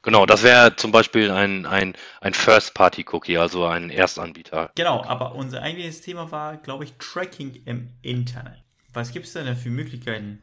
Genau, 0.03 0.25
das 0.25 0.45
wäre 0.45 0.77
zum 0.77 0.93
Beispiel 0.93 1.31
ein, 1.31 1.67
ein, 1.67 1.95
ein 2.21 2.33
First-Party-Cookie, 2.33 3.37
also 3.37 3.67
ein 3.67 3.91
Erstanbieter. 3.91 4.71
Genau, 4.77 5.03
aber 5.05 5.35
unser 5.35 5.61
eigentliches 5.61 6.01
Thema 6.01 6.31
war, 6.31 6.57
glaube 6.57 6.85
ich, 6.85 6.95
Tracking 6.99 7.63
im 7.65 7.91
Internet. 8.03 8.63
Was 8.93 9.13
gibt 9.13 9.27
es 9.27 9.33
denn 9.33 9.47
da 9.47 9.55
für 9.55 9.71
Möglichkeiten? 9.71 10.43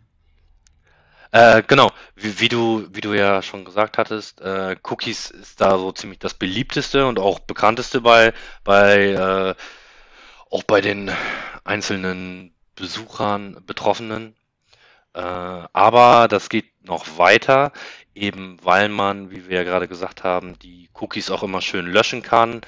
Äh, 1.31 1.63
genau, 1.67 1.91
wie, 2.15 2.39
wie, 2.39 2.49
du, 2.49 2.87
wie 2.91 3.01
du 3.01 3.13
ja 3.13 3.41
schon 3.41 3.65
gesagt 3.65 3.97
hattest, 3.97 4.39
äh, 4.41 4.75
Cookies 4.83 5.31
ist 5.31 5.59
da 5.59 5.77
so 5.77 5.91
ziemlich 5.91 6.19
das 6.19 6.33
beliebteste 6.33 7.07
und 7.07 7.19
auch 7.19 7.39
bekannteste 7.39 8.01
bei, 8.01 8.33
bei 8.63 9.07
äh, 9.07 9.55
auch 10.55 10.63
bei 10.63 10.79
den 10.79 11.11
einzelnen 11.65 12.53
Besuchern, 12.75 13.61
Betroffenen. 13.67 14.35
Äh, 15.13 15.19
aber 15.19 16.29
das 16.29 16.47
geht 16.47 16.85
noch 16.85 17.17
weiter, 17.17 17.73
eben 18.13 18.57
weil 18.63 18.87
man, 18.87 19.31
wie 19.31 19.49
wir 19.49 19.57
ja 19.57 19.63
gerade 19.65 19.89
gesagt 19.89 20.23
haben, 20.23 20.57
die 20.59 20.89
Cookies 20.93 21.29
auch 21.29 21.43
immer 21.43 21.61
schön 21.61 21.87
löschen 21.87 22.21
kann. 22.21 22.61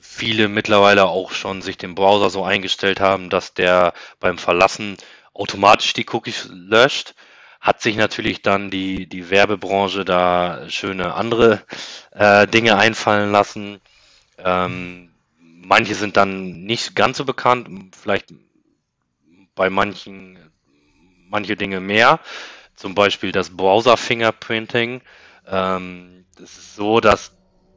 Viele 0.00 0.48
mittlerweile 0.48 1.04
auch 1.04 1.30
schon 1.30 1.62
sich 1.62 1.78
den 1.78 1.94
Browser 1.94 2.28
so 2.28 2.42
eingestellt 2.42 2.98
haben, 2.98 3.30
dass 3.30 3.54
der 3.54 3.92
beim 4.18 4.36
Verlassen 4.36 4.96
automatisch 5.32 5.92
die 5.92 6.06
Cookies 6.10 6.48
löscht. 6.50 7.14
Hat 7.60 7.82
sich 7.82 7.94
natürlich 7.94 8.42
dann 8.42 8.68
die, 8.68 9.06
die 9.06 9.30
Werbebranche 9.30 10.04
da 10.04 10.68
schöne 10.68 11.14
andere 11.14 11.62
äh, 12.10 12.48
Dinge 12.48 12.76
einfallen 12.78 13.30
lassen. 13.30 13.80
Ähm, 14.38 15.11
Manche 15.64 15.94
sind 15.94 16.16
dann 16.16 16.64
nicht 16.64 16.96
ganz 16.96 17.18
so 17.18 17.24
bekannt, 17.24 17.68
vielleicht 17.94 18.34
bei 19.54 19.70
manchen 19.70 20.38
manche 21.28 21.56
Dinge 21.56 21.80
mehr. 21.80 22.20
Zum 22.74 22.94
Beispiel 22.94 23.32
das 23.32 23.56
Browser 23.56 23.96
Fingerprinting. 23.96 25.02
Ähm, 25.46 26.26
das 26.36 26.58
ist 26.58 26.76
so, 26.76 27.00
dass 27.00 27.32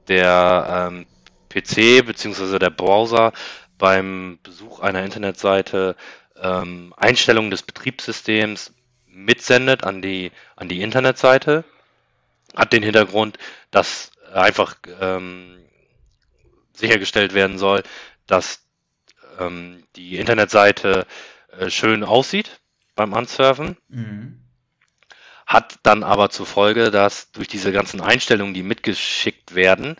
der 0.07 0.89
ähm, 0.91 1.05
PC 1.49 2.05
bzw. 2.05 2.59
der 2.59 2.69
Browser 2.69 3.31
beim 3.77 4.39
Besuch 4.43 4.79
einer 4.79 5.03
Internetseite 5.03 5.95
ähm, 6.41 6.93
Einstellungen 6.97 7.51
des 7.51 7.63
Betriebssystems 7.63 8.73
mitsendet 9.07 9.83
an 9.83 10.01
die, 10.01 10.31
an 10.55 10.69
die 10.69 10.81
Internetseite. 10.81 11.63
Hat 12.55 12.73
den 12.73 12.83
Hintergrund, 12.83 13.37
dass 13.71 14.11
einfach 14.33 14.75
ähm, 14.99 15.57
sichergestellt 16.75 17.33
werden 17.33 17.57
soll, 17.57 17.83
dass 18.27 18.63
ähm, 19.39 19.83
die 19.95 20.17
Internetseite 20.17 21.05
äh, 21.57 21.69
schön 21.69 22.03
aussieht 22.03 22.59
beim 22.95 23.13
Ansurfen. 23.13 23.77
Mhm. 23.87 24.41
Hat 25.45 25.77
dann 25.83 26.03
aber 26.03 26.29
zur 26.29 26.45
Folge, 26.45 26.89
dass 26.89 27.31
durch 27.31 27.47
diese 27.47 27.71
ganzen 27.71 28.01
Einstellungen, 28.01 28.53
die 28.53 28.63
mitgeschickt 28.63 29.53
werden, 29.53 29.95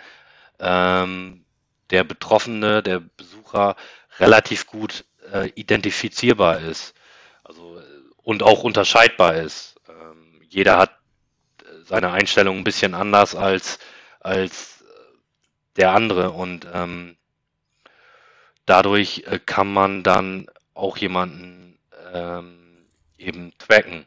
ähm, 0.60 1.46
der 1.92 2.04
Betroffene, 2.04 2.82
der 2.82 3.00
Besucher 3.00 3.76
relativ 4.20 4.66
gut 4.66 5.06
äh, 5.32 5.50
identifizierbar 5.56 6.60
ist. 6.62 6.96
Also 7.44 7.80
und 8.24 8.42
auch 8.42 8.64
unterscheidbar 8.64 9.36
ist. 9.36 9.76
Ähm, 9.88 10.42
jeder 10.50 10.78
hat 10.78 10.98
seine 11.86 12.12
Einstellung 12.12 12.58
ein 12.58 12.64
bisschen 12.64 12.96
anders 12.96 13.36
als, 13.36 13.78
als 14.20 14.75
der 15.78 15.92
andere 15.92 16.32
und 16.32 16.68
ähm, 16.74 17.18
dadurch 18.66 19.24
äh, 19.28 19.40
kann 19.40 19.72
man 19.72 20.04
dann 20.04 20.48
auch 20.74 20.98
jemanden 20.98 21.78
ähm, 22.14 22.86
eben 23.18 23.54
tracken. 23.58 24.06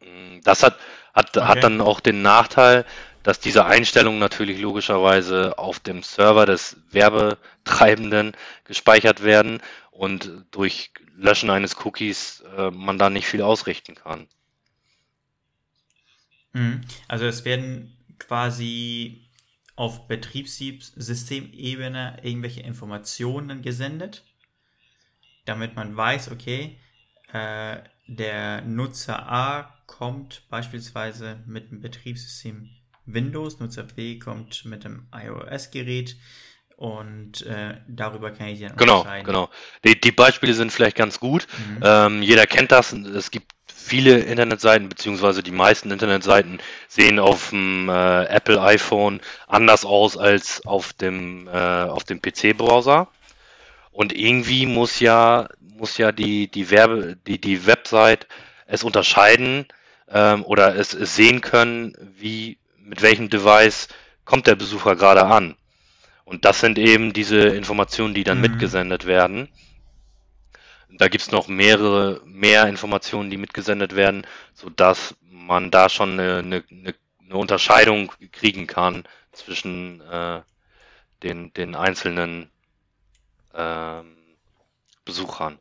Mm, 0.00 0.40
das 0.42 0.62
hat, 0.62 0.78
hat, 1.14 1.36
okay. 1.36 1.46
hat 1.46 1.64
dann 1.64 1.80
auch 1.80 2.00
den 2.00 2.22
Nachteil, 2.22 2.84
dass 3.22 3.38
diese 3.38 3.64
Einstellungen 3.64 4.18
natürlich 4.18 4.60
logischerweise 4.60 5.58
auf 5.58 5.78
dem 5.78 6.02
Server 6.02 6.46
des 6.46 6.76
Werbetreibenden 6.90 8.32
gespeichert 8.64 9.22
werden 9.22 9.60
und 9.90 10.44
durch 10.50 10.92
Löschen 11.16 11.50
eines 11.50 11.76
Cookies 11.84 12.42
äh, 12.56 12.70
man 12.70 12.98
da 12.98 13.10
nicht 13.10 13.26
viel 13.26 13.42
ausrichten 13.42 13.94
kann. 13.94 14.26
Mhm. 16.52 16.80
Also 17.08 17.26
es 17.26 17.44
werden 17.44 17.96
quasi 18.18 19.28
auf 19.76 20.06
Betriebssystemebene 20.06 22.18
irgendwelche 22.22 22.60
Informationen 22.60 23.62
gesendet, 23.62 24.24
damit 25.44 25.76
man 25.76 25.96
weiß, 25.96 26.30
okay, 26.30 26.78
äh, 27.32 27.78
der 28.06 28.62
Nutzer 28.62 29.30
A 29.30 29.74
kommt 29.86 30.42
beispielsweise 30.50 31.42
mit 31.46 31.70
dem 31.70 31.80
Betriebssystem 31.80 32.70
Windows, 33.06 33.58
Nutzer 33.58 33.84
B 33.84 34.18
kommt 34.18 34.64
mit 34.64 34.84
dem 34.84 35.08
iOS-Gerät 35.12 36.16
und 36.76 37.42
äh, 37.42 37.76
darüber 37.88 38.30
kann 38.30 38.48
ich 38.48 38.60
dann 38.60 38.76
genau. 38.76 39.04
Genau, 39.04 39.22
genau. 39.22 39.50
Die, 39.84 40.00
die 40.00 40.12
Beispiele 40.12 40.54
sind 40.54 40.72
vielleicht 40.72 40.96
ganz 40.96 41.20
gut. 41.20 41.46
Mhm. 41.56 41.80
Ähm, 41.82 42.22
jeder 42.22 42.46
kennt 42.46 42.72
das. 42.72 42.92
Es 42.92 43.30
gibt 43.30 43.52
viele 43.82 44.18
Internetseiten, 44.20 44.88
beziehungsweise 44.88 45.42
die 45.42 45.50
meisten 45.50 45.90
Internetseiten 45.90 46.58
sehen 46.88 47.18
auf 47.18 47.50
dem 47.50 47.88
äh, 47.88 48.24
Apple 48.24 48.60
iPhone 48.60 49.20
anders 49.46 49.84
aus 49.84 50.16
als 50.16 50.64
auf 50.64 50.92
dem, 50.92 51.48
äh, 51.48 51.50
auf 51.50 52.04
dem 52.04 52.20
PC-Browser. 52.22 53.08
Und 53.90 54.12
irgendwie 54.14 54.66
muss 54.66 55.00
ja, 55.00 55.48
muss 55.76 55.98
ja 55.98 56.12
die, 56.12 56.48
die 56.48 56.70
Werbe, 56.70 57.16
die, 57.26 57.40
die 57.40 57.66
Website 57.66 58.26
es 58.66 58.84
unterscheiden, 58.84 59.66
ähm, 60.10 60.44
oder 60.44 60.76
es, 60.76 60.94
es 60.94 61.16
sehen 61.16 61.40
können, 61.40 61.94
wie 62.18 62.58
mit 62.78 63.02
welchem 63.02 63.30
Device 63.30 63.88
kommt 64.24 64.46
der 64.46 64.54
Besucher 64.54 64.96
gerade 64.96 65.24
an. 65.26 65.56
Und 66.24 66.44
das 66.44 66.60
sind 66.60 66.78
eben 66.78 67.12
diese 67.12 67.38
Informationen, 67.38 68.14
die 68.14 68.24
dann 68.24 68.38
mhm. 68.38 68.42
mitgesendet 68.42 69.06
werden. 69.06 69.48
Da 70.98 71.08
gibt's 71.08 71.30
noch 71.30 71.48
mehrere, 71.48 72.20
mehr 72.24 72.66
Informationen, 72.66 73.30
die 73.30 73.36
mitgesendet 73.36 73.96
werden, 73.96 74.26
so 74.54 74.70
dass 74.70 75.14
man 75.22 75.70
da 75.70 75.88
schon 75.88 76.18
eine, 76.18 76.38
eine, 76.38 76.64
eine 76.70 77.36
Unterscheidung 77.36 78.12
kriegen 78.30 78.66
kann 78.66 79.04
zwischen 79.32 80.00
äh, 80.02 80.42
den, 81.22 81.52
den 81.54 81.74
einzelnen 81.74 82.50
ähm, 83.54 84.16
Besuchern. 85.04 85.58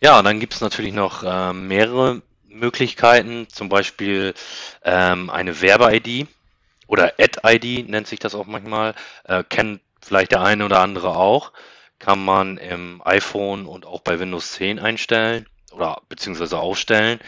Ja, 0.00 0.18
und 0.18 0.24
dann 0.24 0.40
gibt's 0.40 0.60
natürlich 0.60 0.92
noch 0.92 1.22
äh, 1.22 1.52
mehrere 1.52 2.22
Möglichkeiten, 2.44 3.48
zum 3.48 3.68
Beispiel 3.68 4.34
ähm, 4.84 5.30
eine 5.30 5.60
Werbe-ID 5.60 6.26
oder 6.86 7.14
Ad-ID 7.18 7.88
nennt 7.88 8.06
sich 8.06 8.18
das 8.18 8.34
auch 8.34 8.46
manchmal, 8.46 8.94
äh, 9.24 9.42
kennt 9.48 9.80
vielleicht 10.00 10.32
der 10.32 10.42
eine 10.42 10.64
oder 10.64 10.80
andere 10.80 11.16
auch, 11.16 11.52
kann 12.02 12.24
man 12.24 12.58
im 12.58 13.00
iPhone 13.04 13.64
und 13.64 13.86
auch 13.86 14.00
bei 14.00 14.18
Windows 14.18 14.52
10 14.52 14.80
einstellen 14.80 15.46
oder 15.70 16.02
beziehungsweise 16.08 16.58
aufstellen. 16.58 17.20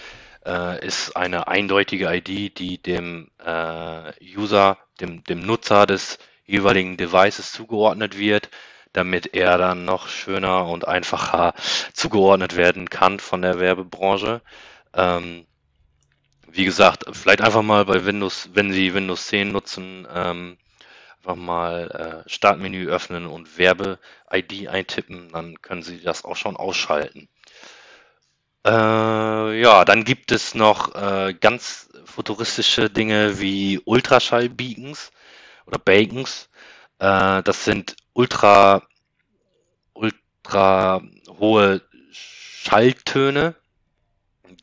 Äh, 0.44 0.84
ist 0.84 1.16
eine 1.16 1.46
eindeutige 1.46 2.12
ID, 2.12 2.58
die 2.58 2.82
dem 2.82 3.30
äh, 3.38 4.12
User, 4.36 4.76
dem, 5.00 5.22
dem 5.24 5.46
Nutzer 5.46 5.86
des 5.86 6.18
jeweiligen 6.44 6.96
Devices 6.96 7.52
zugeordnet 7.52 8.18
wird, 8.18 8.50
damit 8.92 9.32
er 9.32 9.58
dann 9.58 9.84
noch 9.84 10.08
schöner 10.08 10.66
und 10.66 10.88
einfacher 10.88 11.54
zugeordnet 11.92 12.56
werden 12.56 12.90
kann 12.90 13.20
von 13.20 13.42
der 13.42 13.60
Werbebranche. 13.60 14.42
Ähm, 14.92 15.46
wie 16.48 16.64
gesagt, 16.64 17.04
vielleicht 17.12 17.42
einfach 17.42 17.62
mal 17.62 17.84
bei 17.84 18.04
Windows, 18.04 18.50
wenn 18.54 18.72
Sie 18.72 18.92
Windows 18.92 19.28
10 19.28 19.52
nutzen, 19.52 20.08
ähm, 20.12 20.56
einfach 21.24 21.36
mal 21.36 22.24
äh, 22.26 22.28
Startmenü 22.28 22.88
öffnen 22.88 23.26
und 23.26 23.56
Werbe-ID 23.56 24.68
eintippen, 24.68 25.30
dann 25.32 25.60
können 25.62 25.82
Sie 25.82 26.02
das 26.02 26.24
auch 26.24 26.36
schon 26.36 26.56
ausschalten. 26.56 27.28
Äh, 28.66 28.70
ja, 29.60 29.86
dann 29.86 30.04
gibt 30.04 30.32
es 30.32 30.54
noch 30.54 30.94
äh, 30.94 31.32
ganz 31.32 31.88
futuristische 32.04 32.90
Dinge 32.90 33.40
wie 33.40 33.80
Ultraschall-Beacons 33.86 35.12
oder 35.66 35.78
Bacons. 35.78 36.50
Äh, 36.98 37.42
das 37.42 37.64
sind 37.64 37.96
ultra, 38.12 38.82
ultra 39.94 41.02
hohe 41.38 41.80
Schalltöne, 42.12 43.54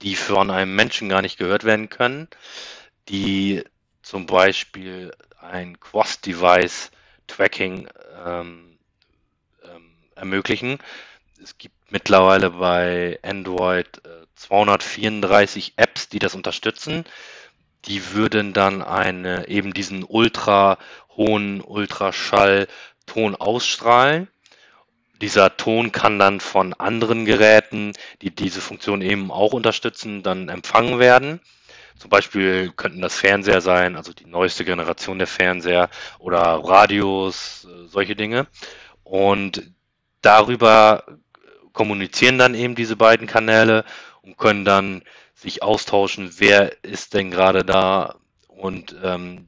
die 0.03 0.15
von 0.15 0.51
einem 0.51 0.75
Menschen 0.75 1.10
gar 1.10 1.24
nicht 1.24 1.38
gehört 1.38 1.63
werden 1.63 1.89
können, 1.89 2.27
die 3.10 3.63
zum 4.03 4.27
Beispiel 4.27 5.12
ein 5.41 5.79
Cross-Device-Tracking 5.79 7.88
ähm, 8.25 8.77
ähm, 9.63 9.93
ermöglichen. 10.15 10.79
Es 11.41 11.57
gibt 11.57 11.75
mittlerweile 11.91 12.50
bei 12.51 13.19
Android 13.24 14.05
äh, 14.05 14.25
234 14.36 15.74
Apps, 15.77 16.10
die 16.10 16.19
das 16.19 16.36
unterstützen. 16.36 17.05
Die 17.86 18.13
würden 18.13 18.53
dann 18.53 18.81
eine, 18.81 19.48
eben 19.48 19.74
diesen 19.74 20.03
ultra 20.03 20.77
hohen 21.10 21.62
Ultraschallton 21.62 23.36
ausstrahlen 23.36 24.27
dieser 25.21 25.55
Ton 25.55 25.91
kann 25.91 26.17
dann 26.17 26.39
von 26.39 26.74
anderen 26.74 27.25
Geräten, 27.25 27.93
die 28.21 28.33
diese 28.33 28.60
Funktion 28.60 29.01
eben 29.01 29.31
auch 29.31 29.53
unterstützen, 29.53 30.24
dann 30.24 30.50
empfangen 30.50 31.00
werden. 31.00 31.39
Zum 31.98 32.10
Beispiel 32.10 32.71
könnten 32.75 33.01
das 33.01 33.15
Fernseher 33.15 33.62
sein, 33.62 33.95
also 33.95 34.13
die 34.13 34.25
neueste 34.25 34.65
Generation 34.65 35.17
der 35.19 35.27
Fernseher 35.27 35.89
oder 36.19 36.39
Radios, 36.39 37.67
äh, 37.69 37.88
solche 37.88 38.15
Dinge. 38.15 38.47
Und 39.04 39.71
darüber 40.21 41.04
kommunizieren 41.73 42.38
dann 42.38 42.56
eben 42.56 42.75
diese 42.75 42.95
beiden 42.95 43.27
Kanäle 43.27 43.86
und 44.21 44.38
können 44.38 44.65
dann 44.65 45.04
sich 45.34 45.63
austauschen, 45.63 46.32
wer 46.38 46.84
ist 46.84 47.13
denn 47.13 47.32
gerade 47.32 47.65
da 47.65 48.15
und 48.47 48.95
ähm, 49.04 49.47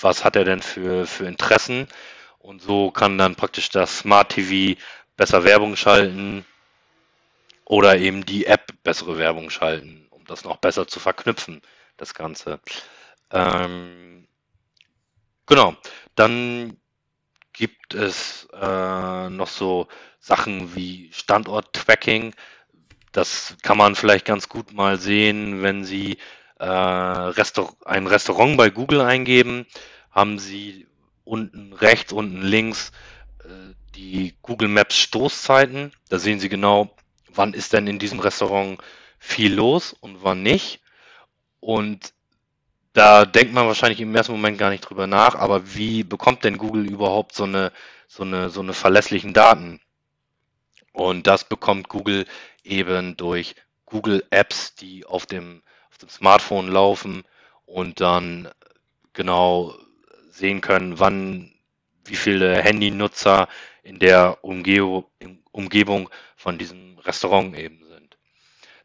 was 0.00 0.24
hat 0.24 0.36
er 0.36 0.44
denn 0.44 0.62
für, 0.62 1.06
für 1.06 1.26
Interessen. 1.26 1.86
Und 2.38 2.62
so 2.62 2.90
kann 2.90 3.18
dann 3.18 3.34
praktisch 3.34 3.68
das 3.68 3.98
Smart 3.98 4.30
TV 4.30 4.80
besser 5.16 5.44
Werbung 5.44 5.76
schalten 5.76 6.46
oder 7.64 7.98
eben 7.98 8.24
die 8.24 8.46
App 8.46 8.72
bessere 8.82 9.18
Werbung 9.18 9.50
schalten, 9.50 10.06
das 10.28 10.44
noch 10.44 10.56
besser 10.56 10.86
zu 10.86 11.00
verknüpfen, 11.00 11.62
das 11.96 12.14
Ganze. 12.14 12.60
Ähm, 13.30 14.28
genau, 15.46 15.76
dann 16.14 16.76
gibt 17.52 17.94
es 17.94 18.48
äh, 18.52 19.30
noch 19.30 19.48
so 19.48 19.88
Sachen 20.20 20.74
wie 20.74 21.10
Standort-Tracking. 21.12 22.34
Das 23.12 23.56
kann 23.62 23.76
man 23.76 23.96
vielleicht 23.96 24.26
ganz 24.26 24.48
gut 24.48 24.72
mal 24.72 24.98
sehen, 24.98 25.62
wenn 25.62 25.84
Sie 25.84 26.18
äh, 26.58 26.64
Restaur 26.64 27.76
ein 27.84 28.06
Restaurant 28.06 28.56
bei 28.56 28.70
Google 28.70 29.00
eingeben, 29.00 29.66
haben 30.10 30.38
Sie 30.38 30.86
unten 31.24 31.72
rechts, 31.72 32.12
unten 32.12 32.42
links 32.42 32.92
äh, 33.44 33.74
die 33.94 34.34
Google 34.42 34.68
Maps 34.68 34.98
Stoßzeiten. 34.98 35.92
Da 36.08 36.18
sehen 36.18 36.40
Sie 36.40 36.48
genau, 36.48 36.94
wann 37.28 37.54
ist 37.54 37.72
denn 37.72 37.86
in 37.86 37.98
diesem 37.98 38.20
Restaurant 38.20 38.78
viel 39.18 39.54
los 39.54 39.94
und 40.00 40.22
wann 40.22 40.42
nicht. 40.42 40.80
Und 41.60 42.12
da 42.92 43.24
denkt 43.24 43.52
man 43.52 43.66
wahrscheinlich 43.66 44.00
im 44.00 44.14
ersten 44.14 44.32
Moment 44.32 44.58
gar 44.58 44.70
nicht 44.70 44.80
drüber 44.80 45.06
nach, 45.06 45.34
aber 45.34 45.74
wie 45.74 46.02
bekommt 46.02 46.44
denn 46.44 46.58
Google 46.58 46.86
überhaupt 46.86 47.34
so 47.34 47.44
eine, 47.44 47.72
so 48.06 48.22
eine, 48.22 48.50
so 48.50 48.60
eine 48.60 48.72
verlässlichen 48.72 49.34
Daten? 49.34 49.80
Und 50.92 51.26
das 51.26 51.44
bekommt 51.44 51.88
Google 51.88 52.26
eben 52.64 53.16
durch 53.16 53.54
Google 53.86 54.24
Apps, 54.30 54.74
die 54.74 55.06
auf 55.06 55.26
dem, 55.26 55.62
auf 55.90 55.98
dem 55.98 56.08
Smartphone 56.08 56.68
laufen 56.68 57.24
und 57.66 58.00
dann 58.00 58.48
genau 59.12 59.74
sehen 60.30 60.60
können, 60.60 60.98
wann, 60.98 61.52
wie 62.04 62.16
viele 62.16 62.60
Handynutzer 62.62 63.48
in 63.82 63.98
der 63.98 64.42
Umge 64.42 65.04
Umgebung 65.52 66.08
von 66.36 66.58
diesem 66.58 66.98
Restaurant 66.98 67.56
eben 67.56 67.78
sind. 67.78 67.87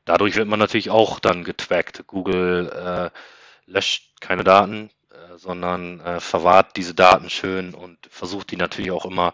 Dadurch 0.05 0.35
wird 0.35 0.47
man 0.47 0.59
natürlich 0.59 0.89
auch 0.89 1.19
dann 1.19 1.43
getrackt. 1.43 2.05
Google 2.07 2.69
äh, 2.69 3.71
löscht 3.71 4.19
keine 4.19 4.43
Daten, 4.43 4.89
äh, 5.11 5.37
sondern 5.37 5.99
äh, 6.01 6.19
verwahrt 6.19 6.75
diese 6.75 6.93
Daten 6.93 7.29
schön 7.29 7.73
und 7.73 7.97
versucht 8.09 8.51
die 8.51 8.57
natürlich 8.57 8.91
auch 8.91 9.05
immer 9.05 9.33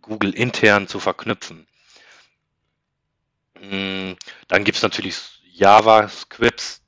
Google 0.00 0.34
intern 0.34 0.88
zu 0.88 1.00
verknüpfen. 1.00 1.66
Mm, 3.60 4.12
dann 4.48 4.64
gibt 4.64 4.76
es 4.76 4.82
natürlich 4.82 5.18
JavaScripts, 5.52 6.82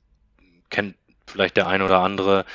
kennt 0.69 0.95
vielleicht 1.27 1.57
der 1.57 1.67
ein 1.67 1.81
oder 1.81 1.99
andere, 1.99 2.45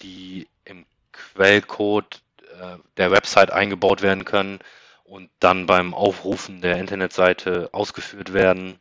die 0.00 0.48
im 0.64 0.86
Quellcode 1.12 2.22
äh, 2.60 2.78
der 2.96 3.10
Website 3.10 3.50
eingebaut 3.50 4.02
werden 4.02 4.24
können 4.24 4.60
und 5.04 5.30
dann 5.38 5.66
beim 5.66 5.94
Aufrufen 5.94 6.60
der 6.60 6.78
Internetseite 6.78 7.68
ausgeführt 7.72 8.32
werden. 8.32 8.78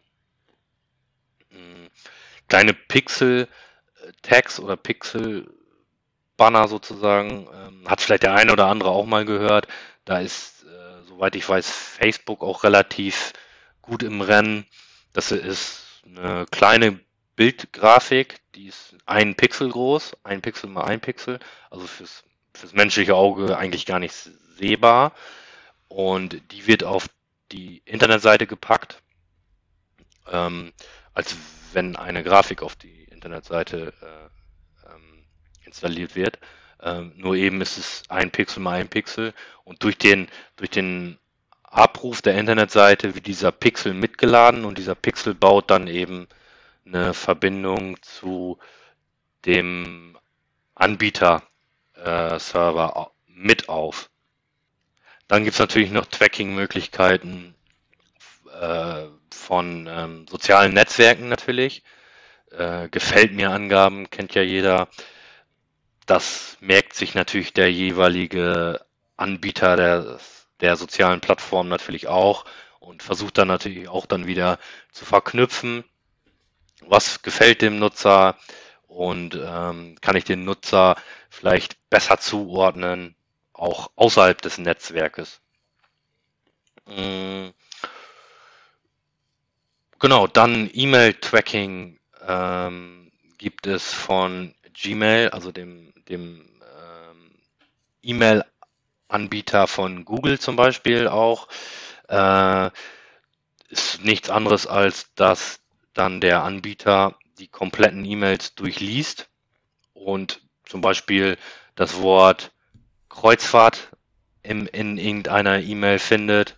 Kleine 2.53 2.75
Pixel-Tags 2.75 4.59
oder 4.59 4.77
Pixel-Banner 4.77 6.67
sozusagen, 6.67 7.47
ähm, 7.51 7.89
hat 7.89 7.99
vielleicht 7.99 8.21
der 8.21 8.35
eine 8.35 8.53
oder 8.53 8.67
andere 8.67 8.91
auch 8.91 9.07
mal 9.07 9.25
gehört. 9.25 9.67
Da 10.05 10.19
ist, 10.19 10.63
äh, 10.65 11.01
soweit 11.07 11.35
ich 11.35 11.49
weiß, 11.49 11.67
Facebook 11.67 12.43
auch 12.43 12.63
relativ 12.63 13.33
gut 13.81 14.03
im 14.03 14.21
Rennen. 14.21 14.67
Das 15.13 15.31
ist 15.31 16.03
eine 16.05 16.45
kleine 16.51 16.99
Bildgrafik, 17.35 18.37
die 18.53 18.67
ist 18.67 18.97
ein 19.07 19.33
Pixel 19.33 19.71
groß, 19.71 20.15
ein 20.23 20.43
Pixel 20.43 20.69
mal 20.69 20.83
ein 20.83 21.01
Pixel, 21.01 21.39
also 21.71 21.87
fürs, 21.87 22.23
fürs 22.53 22.73
menschliche 22.73 23.15
Auge 23.15 23.57
eigentlich 23.57 23.87
gar 23.87 23.97
nicht 23.97 24.13
sehbar 24.13 25.13
und 25.87 26.39
die 26.51 26.67
wird 26.67 26.83
auf 26.83 27.07
die 27.51 27.81
Internetseite 27.85 28.45
gepackt, 28.45 29.01
ähm, 30.31 30.71
als 31.13 31.36
wenn 31.73 31.95
eine 31.95 32.23
Grafik 32.23 32.62
auf 32.62 32.76
die 32.76 33.06
Internetseite 33.06 33.93
äh, 34.02 34.91
ähm, 34.91 35.26
installiert 35.65 36.15
wird. 36.15 36.39
Ähm, 36.82 37.13
nur 37.15 37.36
eben 37.36 37.62
ist 37.62 37.78
es 37.78 38.04
ein 38.10 38.32
Pixel 38.32 38.62
mal 38.62 38.80
ein 38.80 38.89
Pixel 38.89 39.34
und 39.63 39.84
durch 39.84 39.97
den, 39.97 40.28
durch 40.58 40.69
den 40.69 41.17
Abruf 41.63 42.21
der 42.21 42.38
Internetseite 42.38 43.15
wird 43.15 43.26
dieser 43.26 43.52
Pixel 43.52 43.93
mitgeladen 43.93 44.65
und 44.65 44.78
dieser 44.78 44.95
Pixel 44.95 45.34
baut 45.34 45.71
dann 45.71 45.88
eben 45.88 46.28
eine 46.86 47.13
Verbindung 47.13 48.02
zu 48.02 48.60
dem 49.45 50.17
Anbieter-Server 50.76 52.93
äh, 52.95 53.06
mit 53.28 53.69
auf. 53.69 54.10
Dann 55.28 55.43
gibt 55.43 55.54
es 55.54 55.60
natürlich 55.60 55.91
noch 55.91 56.06
Tracking-Möglichkeiten 56.06 57.56
äh, 58.63 59.10
von 59.32 59.88
ähm, 59.88 60.26
sozialen 60.30 60.73
Netzwerken 60.73 61.30
natürlich. 61.30 61.84
äh, 62.52 62.89
gefällt 62.89 63.34
mir 63.34 63.52
Angaben, 63.52 64.10
kennt 64.10 64.36
ja 64.36 64.41
jeder. 64.43 64.89
Das 66.06 66.58
merkt 66.62 66.93
sich 66.95 67.15
natürlich 67.15 67.54
der 67.54 67.71
jeweilige 67.71 68.86
Anbieter 69.17 69.76
der, 69.78 70.19
der 70.62 70.76
sozialen 70.78 71.21
Plattform 71.21 71.69
natürlich 71.69 72.08
auch 72.08 72.45
und 72.80 73.04
versucht 73.04 73.38
dann 73.38 73.47
natürlich 73.47 73.88
auch 73.89 74.06
dann 74.06 74.28
wieder 74.28 74.60
zu 74.91 75.06
verknüpfen, 75.06 75.84
was 76.82 77.21
gefällt 77.21 77.62
dem 77.62 77.80
Nutzer 77.80 78.38
und 78.88 79.36
ähm, 79.36 79.95
kann 80.02 80.15
ich 80.15 80.26
den 80.26 80.43
Nutzer 80.45 80.95
vielleicht 81.30 81.78
besser 81.89 82.19
zuordnen, 82.19 83.15
auch 83.54 83.91
außerhalb 83.95 84.41
des 84.41 84.58
Netzwerkes. 84.58 85.41
Mhm. 86.88 87.54
Genau, 90.03 90.27
dann 90.27 90.69
E-Mail-Tracking 90.73 91.97
ähm, 92.27 93.09
gibt 93.37 93.67
es 93.67 93.93
von 93.93 94.53
Gmail, 94.73 95.29
also 95.29 95.53
dem, 95.53 95.93
dem 96.09 96.41
ähm, 96.61 97.31
E-Mail-Anbieter 98.01 99.65
von 99.65 100.03
Google 100.03 100.41
zum 100.41 100.57
Beispiel 100.57 101.07
auch. 101.07 101.47
Äh, 102.09 102.69
ist 103.69 104.03
nichts 104.03 104.29
anderes 104.29 104.67
als, 104.67 105.13
dass 105.15 105.61
dann 105.93 106.19
der 106.19 106.43
Anbieter 106.43 107.15
die 107.39 107.47
kompletten 107.47 108.03
E-Mails 108.03 108.55
durchliest 108.55 109.29
und 109.93 110.41
zum 110.65 110.81
Beispiel 110.81 111.37
das 111.75 112.01
Wort 112.01 112.51
Kreuzfahrt 113.07 113.87
im, 114.41 114.67
in 114.67 114.97
irgendeiner 114.97 115.61
E-Mail 115.61 115.97
findet. 115.97 116.57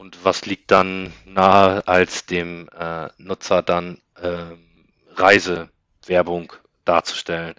Und 0.00 0.24
was 0.24 0.46
liegt 0.46 0.70
dann 0.70 1.12
nahe, 1.26 1.86
als 1.86 2.24
dem 2.24 2.70
äh, 2.70 3.10
Nutzer 3.18 3.60
dann 3.60 4.00
äh, 4.14 4.46
Reisewerbung 5.14 6.54
darzustellen? 6.86 7.54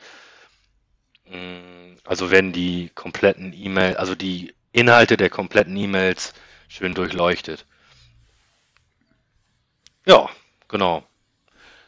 Mm, 1.25 1.97
also 2.03 2.31
werden 2.31 2.51
die 2.51 2.89
kompletten 2.95 3.53
E-Mail, 3.53 3.95
also 3.97 4.15
die 4.15 4.55
Inhalte 4.71 5.17
der 5.17 5.29
kompletten 5.29 5.77
E-Mails 5.77 6.33
schön 6.67 6.95
durchleuchtet. 6.95 7.67
Ja, 10.07 10.27
genau. 10.67 11.03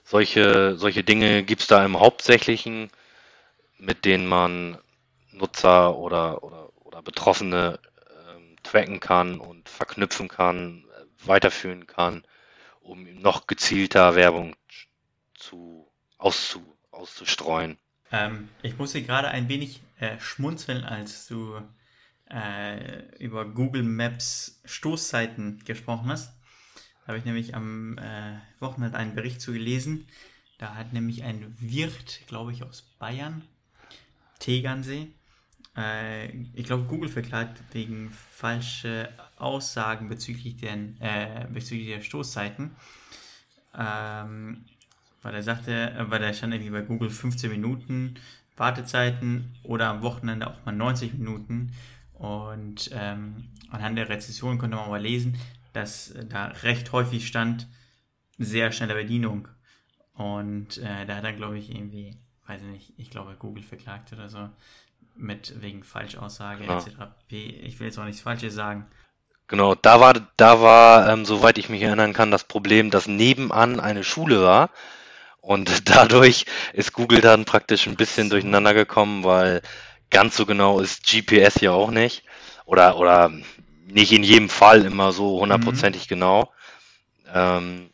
Solche, 0.03 0.75
solche 0.77 1.03
Dinge 1.03 1.41
gibt 1.41 1.61
es 1.61 1.67
da 1.67 1.83
im 1.83 1.99
Hauptsächlichen, 1.99 2.91
mit 3.79 4.05
denen 4.05 4.27
man 4.27 4.77
Nutzer 5.31 5.97
oder, 5.97 6.43
oder, 6.43 6.69
oder 6.85 7.01
Betroffene 7.01 7.79
tracken 8.63 8.99
kann 8.99 9.39
und 9.39 9.69
verknüpfen 9.69 10.27
kann, 10.27 10.85
weiterführen 11.25 11.87
kann, 11.87 12.23
um 12.81 13.03
noch 13.21 13.47
gezielter 13.47 14.15
Werbung 14.15 14.55
zu, 15.35 15.87
auszu, 16.17 16.77
auszustreuen. 16.91 17.77
Ähm, 18.11 18.49
ich 18.61 18.77
musste 18.77 19.01
gerade 19.01 19.29
ein 19.29 19.49
wenig 19.49 19.81
äh, 19.99 20.19
schmunzeln, 20.19 20.83
als 20.83 21.27
du 21.27 21.59
äh, 22.29 23.15
über 23.17 23.45
Google 23.45 23.83
Maps 23.83 24.61
Stoßzeiten 24.65 25.63
gesprochen 25.65 26.09
hast. 26.09 26.33
Da 27.01 27.07
habe 27.09 27.17
ich 27.17 27.25
nämlich 27.25 27.55
am 27.55 27.97
äh, 27.97 28.39
Wochenende 28.59 28.97
einen 28.97 29.15
Bericht 29.15 29.41
zu 29.41 29.51
gelesen. 29.51 30.07
Da 30.57 30.75
hat 30.75 30.93
nämlich 30.93 31.23
ein 31.23 31.55
Wirt, 31.59 32.21
glaube 32.27 32.53
ich, 32.53 32.63
aus 32.63 32.81
Bayern, 32.99 33.43
Tegernsee, 34.39 35.11
äh, 35.77 36.27
ich 36.53 36.65
glaube, 36.65 36.83
Google 36.83 37.09
verklagt 37.09 37.61
wegen 37.71 38.11
falsche 38.11 39.09
Aussagen 39.37 40.09
bezüglich, 40.09 40.57
den, 40.57 40.99
äh, 41.01 41.47
bezüglich 41.51 41.87
der 41.87 42.01
Stoßzeiten. 42.01 42.71
Ähm, 43.77 44.65
weil 45.21 45.35
er 45.35 45.43
sagte, 45.43 46.05
weil 46.09 46.21
er 46.21 46.33
stand 46.33 46.53
irgendwie 46.53 46.71
bei 46.71 46.81
Google 46.81 47.09
15 47.09 47.49
Minuten 47.49 48.15
Wartezeiten 48.55 49.55
oder 49.63 49.89
am 49.89 50.01
Wochenende 50.01 50.47
auch 50.47 50.65
mal 50.65 50.73
90 50.73 51.13
Minuten. 51.13 51.71
Und 52.13 52.91
ähm, 52.93 53.49
anhand 53.69 53.97
der 53.97 54.09
Rezession 54.09 54.57
konnte 54.57 54.77
man 54.77 54.89
mal 54.89 55.01
lesen, 55.01 55.37
dass 55.73 56.13
da 56.29 56.47
recht 56.47 56.91
häufig 56.91 57.27
stand, 57.27 57.67
sehr 58.37 58.71
schnelle 58.71 58.93
Bedienung. 58.93 59.47
Und 60.13 60.77
äh, 60.77 61.05
da 61.05 61.15
hat 61.15 61.23
er, 61.23 61.33
glaube 61.33 61.57
ich, 61.57 61.71
irgendwie, 61.73 62.15
weiß 62.45 62.61
ich 62.61 62.67
nicht, 62.67 62.93
ich 62.97 63.09
glaube, 63.09 63.35
Google 63.37 63.63
verklagt 63.63 64.13
oder 64.13 64.29
so, 64.29 64.49
mit 65.15 65.61
wegen 65.61 65.83
Falschaussage 65.83 66.65
ja. 66.65 66.77
etc. 66.77 66.89
Ich 67.27 67.79
will 67.79 67.87
jetzt 67.87 67.97
auch 67.97 68.05
nichts 68.05 68.21
Falsches 68.21 68.53
sagen. 68.53 68.87
Genau, 69.47 69.75
da 69.75 69.99
war, 69.99 70.13
da 70.37 70.61
war, 70.61 71.09
ähm, 71.09 71.25
soweit 71.25 71.57
ich 71.57 71.69
mich 71.69 71.81
erinnern 71.81 72.13
kann, 72.13 72.31
das 72.31 72.45
Problem, 72.45 72.89
dass 72.89 73.07
nebenan 73.07 73.79
eine 73.79 74.03
Schule 74.03 74.41
war. 74.41 74.69
Und 75.41 75.89
dadurch 75.95 76.45
ist 76.73 76.93
Google 76.93 77.21
dann 77.21 77.45
praktisch 77.45 77.87
ein 77.87 77.95
bisschen 77.95 78.29
durcheinander 78.29 78.73
gekommen, 78.73 79.23
weil 79.23 79.61
ganz 80.09 80.37
so 80.37 80.45
genau 80.45 80.79
ist 80.79 81.05
GPS 81.05 81.61
ja 81.61 81.71
auch 81.71 81.91
nicht. 81.91 82.23
Oder, 82.65 82.97
oder 82.97 83.31
nicht 83.85 84.11
in 84.11 84.23
jedem 84.23 84.49
Fall 84.49 84.85
immer 84.85 85.11
so 85.11 85.39
hundertprozentig 85.39 86.05
mhm. 86.05 86.09
genau. 86.09 86.53
Ähm, 87.33 87.89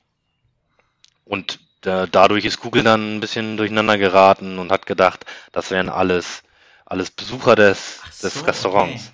und 1.25 1.60
da, 1.82 2.08
dadurch 2.08 2.45
ist 2.45 2.60
Google 2.60 2.84
dann 2.84 3.17
ein 3.17 3.19
bisschen 3.19 3.58
durcheinander 3.58 3.97
geraten 3.97 4.60
und 4.60 4.71
hat 4.71 4.86
gedacht, 4.86 5.25
das 5.51 5.71
wären 5.71 5.89
alles, 5.89 6.43
alles 6.89 7.12
Besucher 7.12 7.56
des, 7.56 8.02
so, 8.12 8.28
des 8.28 8.45
Restaurants. 8.45 9.13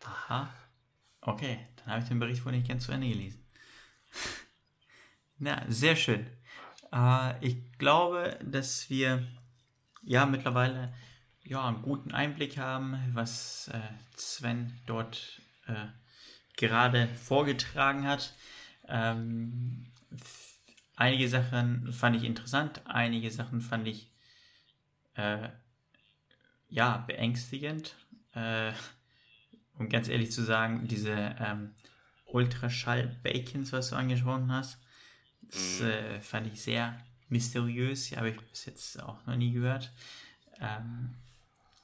Okay. 0.00 0.10
Aha. 0.28 0.54
Okay, 1.22 1.58
dann 1.76 1.86
habe 1.94 2.02
ich 2.02 2.08
den 2.08 2.18
Bericht 2.20 2.44
wohl 2.44 2.52
nicht 2.52 2.68
ganz 2.68 2.84
zu 2.84 2.92
Ende 2.92 3.08
gelesen. 3.08 3.42
Na, 5.38 5.62
sehr 5.66 5.96
schön. 5.96 6.26
Äh, 6.92 7.44
ich 7.44 7.56
glaube, 7.78 8.38
dass 8.44 8.90
wir 8.90 9.26
ja 10.02 10.26
mittlerweile 10.26 10.92
ja, 11.42 11.66
einen 11.66 11.82
guten 11.82 12.12
Einblick 12.12 12.58
haben, 12.58 12.98
was 13.14 13.68
äh, 13.68 13.80
Sven 14.16 14.78
dort 14.86 15.40
äh, 15.66 15.86
gerade 16.56 17.08
vorgetragen 17.08 18.06
hat. 18.06 18.34
Ähm, 18.86 19.86
einige 20.94 21.28
Sachen 21.28 21.92
fand 21.92 22.16
ich 22.16 22.24
interessant, 22.24 22.82
einige 22.84 23.30
Sachen 23.30 23.62
fand 23.62 23.88
ich 23.88 24.10
äh, 25.14 25.48
ja 26.68 26.98
beängstigend. 27.06 27.94
Äh, 28.34 28.72
um 29.78 29.88
ganz 29.88 30.08
ehrlich 30.08 30.30
zu 30.32 30.42
sagen, 30.42 30.86
diese 30.86 31.10
ähm, 31.10 31.74
Ultraschall-Bacons, 32.26 33.72
was 33.72 33.90
du 33.90 33.96
angesprochen 33.96 34.52
hast, 34.52 34.78
das 35.42 35.80
mhm. 35.80 35.86
äh, 35.86 36.20
fand 36.20 36.46
ich 36.46 36.62
sehr 36.62 36.98
mysteriös. 37.28 38.08
Die 38.08 38.16
habe 38.16 38.30
ich 38.30 38.40
bis 38.40 38.66
jetzt 38.66 39.02
auch 39.02 39.24
noch 39.26 39.36
nie 39.36 39.52
gehört. 39.52 39.92
Ähm, 40.60 41.14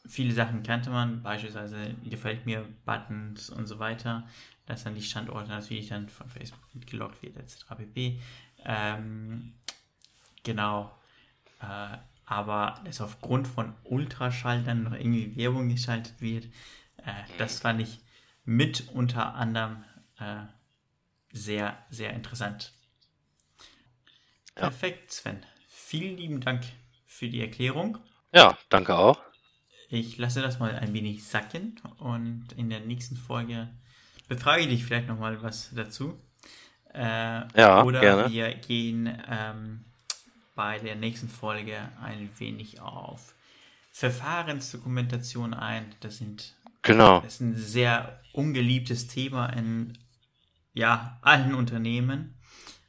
viele 0.07 0.33
Sachen 0.33 0.63
kannte 0.63 0.91
man, 0.91 1.23
beispielsweise 1.23 1.95
gefällt 2.05 2.47
mir 2.47 2.67
Buttons 2.85 3.51
und 3.51 3.67
so 3.67 3.79
weiter, 3.79 4.27
dass 4.67 4.85
dann 4.85 4.95
die 4.95 5.03
Standorte 5.03 5.49
natürlich 5.49 5.89
dann 5.89 6.09
von 6.09 6.29
Facebook 6.29 6.75
mitgelockt 6.75 7.23
wird, 7.23 7.37
etc. 7.37 7.65
pp. 7.77 8.21
Ähm, 8.65 9.55
genau. 10.43 10.97
Äh, 11.61 11.99
aber 12.31 12.81
dass 12.85 13.01
aufgrund 13.01 13.49
von 13.49 13.75
Ultraschall 13.83 14.63
dann 14.63 14.85
noch 14.85 14.93
irgendwie 14.93 15.37
Werbung 15.37 15.69
geschaltet 15.69 16.21
wird, 16.21 16.45
äh, 16.99 17.13
das 17.39 17.59
fand 17.59 17.81
ich 17.81 17.99
mit 18.45 18.89
unter 18.95 19.35
anderem 19.35 19.83
äh, 20.21 20.45
sehr, 21.33 21.77
sehr 21.91 22.13
interessant. 22.13 22.73
Ja. 24.55 24.69
Perfekt, 24.69 25.11
Sven. 25.11 25.45
Vielen 25.69 26.17
lieben 26.17 26.41
Dank 26.41 26.63
für 27.05 27.29
die 27.29 27.41
Erklärung. 27.41 27.99
Ja, 28.33 28.57
danke 28.69 28.97
auch. 28.97 29.21
Ich 29.89 30.17
lasse 30.17 30.41
das 30.41 30.61
mal 30.61 30.73
ein 30.77 30.95
wenig 30.95 31.25
sacken 31.25 31.81
und 31.99 32.53
in 32.57 32.71
der 32.71 32.79
nächsten 32.79 33.17
Folge 33.17 33.69
befrage 34.29 34.63
ich 34.63 34.69
dich 34.69 34.85
vielleicht 34.85 35.09
nochmal 35.09 35.43
was 35.43 35.75
dazu. 35.75 36.17
Äh, 36.95 37.59
ja, 37.59 37.83
oder 37.83 38.01
gerne. 38.01 38.31
wir 38.31 38.55
gehen 38.55 39.21
ähm, 39.29 39.85
bei 40.61 40.79
der 40.79 40.95
nächsten 40.95 41.31
Folge 41.31 41.89
ein 42.03 42.29
wenig 42.37 42.83
auf 42.83 43.35
Verfahrensdokumentation 43.93 45.55
ein. 45.55 45.95
Das 46.01 46.19
sind 46.19 46.55
genau. 46.83 47.21
Das 47.23 47.37
ist 47.37 47.41
ein 47.41 47.57
sehr 47.57 48.21
ungeliebtes 48.35 49.07
Thema 49.07 49.47
in 49.47 49.97
ja, 50.75 51.19
allen 51.23 51.55
Unternehmen. 51.55 52.35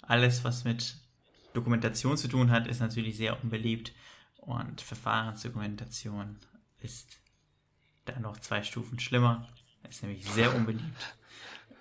Alles, 0.02 0.44
was 0.44 0.66
mit 0.66 0.98
Dokumentation 1.54 2.18
zu 2.18 2.28
tun 2.28 2.52
hat, 2.52 2.68
ist 2.68 2.82
natürlich 2.82 3.16
sehr 3.16 3.42
unbeliebt 3.42 3.94
und 4.36 4.82
Verfahrensdokumentation 4.82 6.40
ist 6.82 7.22
da 8.04 8.20
noch 8.20 8.38
zwei 8.40 8.64
Stufen 8.64 9.00
schlimmer. 9.00 9.48
Ist 9.90 10.04
nämlich 10.04 10.26
sehr 10.26 10.54
unbeliebt. 10.54 11.16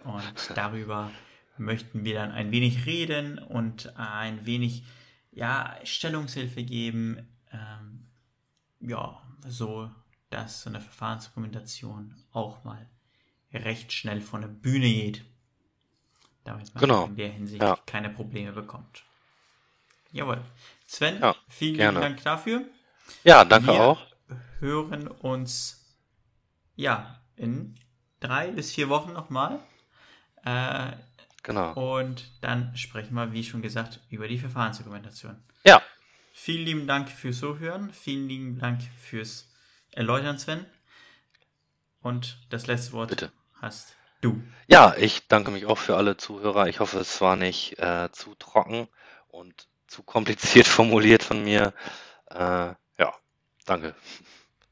Und 0.04 0.34
darüber 0.54 1.10
möchten 1.58 2.04
wir 2.04 2.14
dann 2.14 2.30
ein 2.30 2.52
wenig 2.52 2.86
reden 2.86 3.40
und 3.40 3.96
ein 3.96 4.46
wenig 4.46 4.84
ja, 5.32 5.76
Stellungshilfe 5.84 6.62
geben. 6.62 7.28
Ähm, 7.52 8.06
ja, 8.80 9.20
so 9.46 9.90
dass 10.30 10.62
so 10.62 10.70
eine 10.70 10.80
Verfahrensdokumentation 10.80 12.14
auch 12.32 12.64
mal 12.64 12.88
recht 13.52 13.92
schnell 13.92 14.20
von 14.20 14.40
der 14.40 14.48
Bühne 14.48 14.86
geht. 14.86 15.24
Damit 16.44 16.72
man 16.74 16.80
genau. 16.80 17.04
in 17.06 17.16
der 17.16 17.28
Hinsicht 17.30 17.62
ja. 17.62 17.76
keine 17.84 18.08
Probleme 18.10 18.52
bekommt. 18.52 19.04
Jawohl. 20.12 20.40
Sven, 20.86 21.20
Ja, 21.20 21.36
vielen 21.48 21.76
gerne. 21.76 22.00
Dank 22.00 22.22
dafür. 22.22 22.64
Ja, 23.24 23.44
danke 23.44 23.68
Wir 23.68 23.80
auch. 23.80 24.00
hören 24.60 25.08
uns 25.08 25.84
ja 26.76 27.20
in 27.36 27.74
drei 28.20 28.50
bis 28.52 28.72
vier 28.72 28.88
Wochen 28.88 29.12
nochmal. 29.12 29.60
Äh, 30.44 30.92
Genau. 31.42 31.72
und 31.72 32.30
dann 32.42 32.76
sprechen 32.76 33.14
wir, 33.14 33.32
wie 33.32 33.44
schon 33.44 33.62
gesagt, 33.62 34.00
über 34.10 34.28
die 34.28 34.38
Verfahrensdokumentation. 34.38 35.42
Ja, 35.64 35.82
Vielen 36.42 36.64
lieben 36.64 36.86
Dank 36.86 37.10
fürs 37.10 37.38
Zuhören. 37.38 37.92
Vielen 37.92 38.26
lieben 38.26 38.58
Dank 38.58 38.80
fürs 38.96 39.46
Erläutern, 39.90 40.38
Sven. 40.38 40.64
Und 42.00 42.38
das 42.48 42.66
letzte 42.66 42.92
Wort 42.92 43.10
Bitte. 43.10 43.30
hast 43.60 43.94
du. 44.22 44.42
ja, 44.66 44.94
ich 44.96 45.28
danke 45.28 45.50
mich 45.50 45.66
auch 45.66 45.76
für 45.76 45.96
alle 45.96 46.16
Zuhörer. 46.16 46.66
Ich 46.68 46.80
hoffe, 46.80 46.98
es 46.98 47.20
war 47.20 47.36
nicht 47.36 47.78
äh, 47.78 48.08
zu 48.12 48.34
trocken 48.36 48.88
und 49.28 49.68
zu 49.86 50.02
kompliziert 50.02 50.66
formuliert 50.66 51.22
von 51.22 51.44
mir. 51.44 51.74
Äh, 52.30 52.74
ja, 52.98 53.14
danke. 53.66 53.94